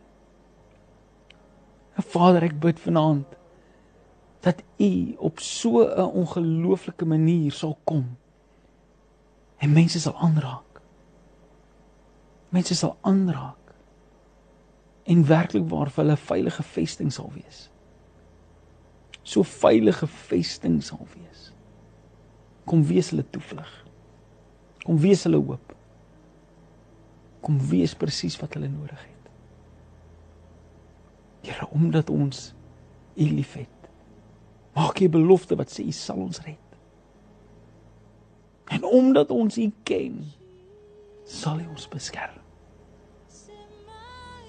En 1.96 2.08
Vader, 2.08 2.48
ek 2.48 2.56
bid 2.60 2.80
vanaand 2.80 3.39
dat 4.40 4.62
U 4.80 5.14
op 5.18 5.38
so 5.38 5.84
'n 5.84 6.10
ongelooflike 6.22 7.04
manier 7.04 7.52
sal 7.52 7.78
kom 7.84 8.16
en 9.56 9.72
mense 9.72 10.00
sal 10.00 10.16
aanraak. 10.16 10.80
Mense 12.48 12.74
sal 12.74 12.96
aanraak 13.00 13.74
en 15.02 15.26
werklik 15.26 15.68
waar 15.68 15.90
vir 15.90 16.04
hulle 16.04 16.16
veilige 16.16 16.62
vesting 16.62 17.12
sal 17.12 17.32
wees. 17.34 17.70
So 19.22 19.42
veilige 19.42 20.06
vesting 20.06 20.82
sal 20.82 21.06
wees. 21.14 21.52
Kom 22.64 22.84
wees 22.86 23.10
hulle 23.10 23.24
toevlug. 23.30 23.72
Kom 24.84 24.98
wees 24.98 25.24
hulle 25.26 25.36
hoop. 25.36 25.74
Kom 27.40 27.58
wees 27.70 27.94
presies 27.94 28.38
wat 28.40 28.54
hulle 28.54 28.68
nodig 28.68 29.00
het. 29.00 29.30
Here, 31.42 31.68
omdat 31.70 32.10
ons 32.10 32.54
U 33.14 33.24
liefhet, 33.24 33.79
maak 34.76 35.00
U 35.00 35.08
belofte 35.08 35.56
wat 35.58 35.72
sê 35.72 35.86
U 35.88 35.94
sal 35.94 36.20
ons 36.22 36.42
red. 36.46 36.76
En 38.70 38.84
omdat 38.86 39.30
ons 39.34 39.58
U 39.58 39.66
ken, 39.88 40.20
sal 41.26 41.62
U 41.64 41.70
ons 41.72 41.88
beskerm. 41.90 42.38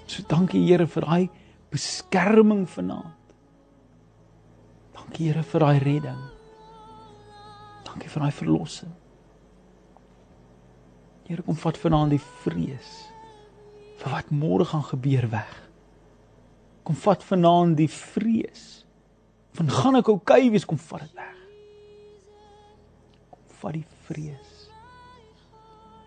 So 0.06 0.22
dankie 0.28 0.60
Here 0.66 0.86
vir 0.86 1.06
daai 1.06 1.28
beskerming 1.72 2.66
vanaand. 2.68 3.34
Dankie 4.92 5.30
Here 5.30 5.42
vir 5.42 5.64
daai 5.64 5.78
redding. 5.80 6.20
Dankie 7.86 8.10
vir 8.12 8.26
daai 8.26 8.36
verlossing. 8.36 8.92
Here 11.28 11.42
kom 11.46 11.56
vat 11.56 11.78
vanaand 11.80 12.12
die 12.12 12.22
vrees 12.44 12.92
vir 14.02 14.10
wat 14.10 14.32
môre 14.34 14.66
gaan 14.66 14.82
gebeur 14.84 15.28
weg. 15.30 15.50
Kom 16.82 16.98
vat 16.98 17.22
vanaand 17.24 17.78
die 17.78 17.88
vrees 17.88 18.81
van 19.52 19.70
gaan 19.70 19.98
ek 20.00 20.08
oukei 20.08 20.46
okay 20.46 20.52
wees 20.52 20.64
kom 20.68 20.80
vat 20.80 21.04
dit 21.04 21.18
weg. 21.18 21.40
Kom 23.32 23.58
vat 23.60 23.76
die 23.76 23.86
vrees. 24.06 24.54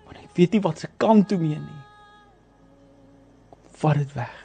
Want 0.05 0.21
ek 0.23 0.33
weet 0.37 0.57
nie 0.57 0.63
wat 0.65 0.81
se 0.81 0.89
kant 1.01 1.29
toe 1.29 1.37
mee 1.41 1.59
nie. 1.59 1.83
Kom 3.53 3.69
vat 3.83 4.01
dit 4.01 4.15
weg. 4.17 4.41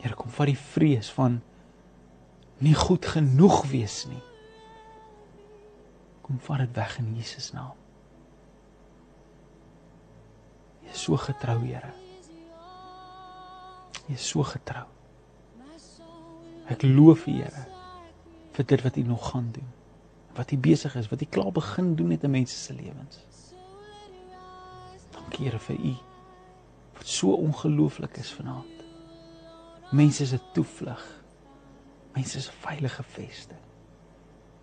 Here 0.00 0.16
kom 0.16 0.32
vat 0.32 0.48
die 0.48 0.60
vrees 0.60 1.10
van 1.12 1.42
nie 2.64 2.76
goed 2.76 3.04
genoeg 3.08 3.62
wees 3.72 4.02
nie. 4.08 4.22
Kom 6.24 6.40
vat 6.46 6.64
dit 6.64 6.72
weg 6.76 6.96
in 7.02 7.12
Jesus 7.18 7.50
naam. 7.56 7.76
Jy 10.84 10.96
is 10.96 11.04
so 11.04 11.20
getrou, 11.20 11.60
Here. 11.64 11.92
Jy 14.08 14.16
is 14.16 14.24
so 14.32 14.42
getrou. 14.48 14.88
Ek 16.70 16.82
loof 16.86 17.26
U, 17.26 17.34
Here, 17.34 17.66
vir 18.54 18.66
dit 18.72 18.82
wat 18.86 18.96
U 18.96 19.02
nog 19.08 19.30
gaan 19.32 19.50
doen. 19.52 19.68
Wat 20.36 20.52
U 20.54 20.58
besig 20.58 20.94
is, 20.96 21.08
wat 21.10 21.22
U 21.22 21.26
klaar 21.26 21.52
begin 21.52 21.94
doen 21.98 22.12
met 22.14 22.26
mense 22.30 22.56
se 22.56 22.74
lewens. 22.74 23.24
Dankie, 25.16 25.48
Here, 25.48 25.58
vir 25.58 25.78
U 25.78 25.96
wat 27.00 27.08
so 27.08 27.32
ongelooflik 27.32 28.18
is 28.20 28.28
vanaand. 28.36 28.84
Mense 29.96 30.26
se 30.26 30.38
toevlug. 30.52 31.00
Mense 32.12 32.42
se 32.44 32.52
veilige 32.60 33.02
vesting. 33.02 33.62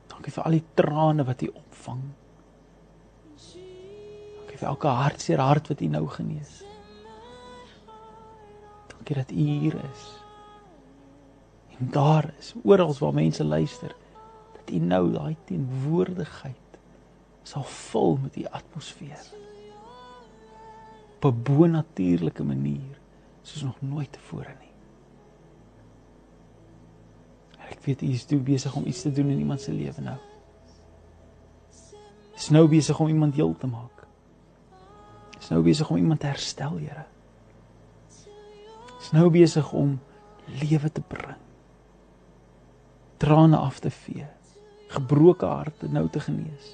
Dankie 0.07 0.31
vir 0.35 0.45
al 0.45 0.59
die 0.59 0.63
trane 0.77 1.25
wat 1.25 1.41
U 1.41 1.49
opvang. 1.57 2.05
Dankie 4.37 4.61
vir 4.61 4.69
elke 4.69 4.93
hartseer 5.01 5.41
hart 5.41 5.73
wat 5.73 5.81
U 5.81 5.89
nou 5.97 6.05
genees 6.13 6.61
dankie 9.07 9.15
dat 9.15 9.31
U 9.31 9.35
hier 9.35 9.75
is. 9.75 10.26
En 11.77 11.89
daar 11.91 12.33
is 12.37 12.53
oral 12.63 12.93
waar 12.99 13.13
mense 13.13 13.43
luister 13.43 13.95
dat 14.51 14.75
U 14.75 14.77
nou 14.77 15.11
daai 15.11 15.35
teenwoordigheid 15.45 16.79
sal 17.43 17.63
vul 17.63 18.17
met 18.21 18.35
U 18.35 18.45
atmosfeer. 18.45 19.25
Op 21.15 21.25
'n 21.25 21.41
bonatuurlike 21.43 22.43
manier 22.43 22.99
soos 23.41 23.63
nog 23.63 23.81
nooit 23.81 24.11
tevore 24.11 24.55
nie. 24.59 24.73
Ek 27.69 27.79
weet 27.83 28.01
U 28.01 28.05
is 28.05 28.25
toe 28.25 28.39
besig 28.39 28.75
om 28.75 28.85
iets 28.85 29.01
te 29.01 29.11
doen 29.11 29.29
in 29.29 29.39
iemand 29.39 29.61
se 29.61 29.71
lewe 29.71 30.01
nou. 30.01 30.17
Is 32.35 32.49
nou 32.49 32.67
besig 32.67 32.99
om 32.99 33.07
iemand 33.07 33.35
heel 33.35 33.55
te 33.57 33.67
maak. 33.67 34.07
Is 35.39 35.49
nou 35.49 35.63
besig 35.63 35.89
om 35.89 35.97
iemand 35.97 36.19
te 36.19 36.25
herstel, 36.25 36.77
Here 36.77 37.05
is 39.07 39.13
nou 39.15 39.29
besig 39.31 39.71
om 39.71 39.99
lewe 40.59 40.91
te 40.91 41.01
bring. 41.01 41.46
Trane 43.17 43.57
af 43.57 43.79
te 43.79 43.89
vee. 43.89 44.25
Gebroke 44.87 45.45
harte 45.45 45.89
nou 45.91 46.07
te 46.09 46.19
genees. 46.19 46.73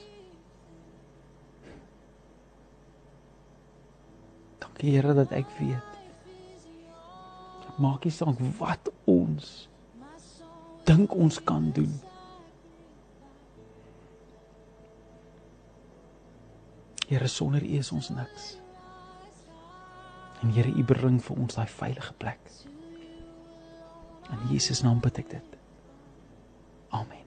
Dankie 4.60 4.96
Here 4.96 5.14
dat 5.14 5.32
ek 5.32 5.48
weet. 5.60 5.92
Maak 7.82 8.04
nie 8.06 8.14
saak 8.14 8.38
wat 8.60 8.92
ons 9.10 9.68
dink 10.86 11.16
ons 11.16 11.40
kan 11.44 11.72
doen. 11.72 11.94
Here 17.08 17.28
sonder 17.28 17.64
U 17.64 17.78
is 17.78 17.92
ons 17.92 18.10
niks. 18.10 18.58
En 20.42 20.52
Here, 20.52 20.70
U 20.70 20.84
bring 20.84 21.22
vir 21.24 21.40
ons 21.40 21.56
daai 21.56 21.70
veilige 21.72 22.14
plek. 22.20 22.52
In 24.34 24.48
Jesus 24.52 24.82
naam 24.84 25.00
bid 25.04 25.20
ek 25.24 25.30
dit. 25.38 25.53
Amen. 26.94 27.23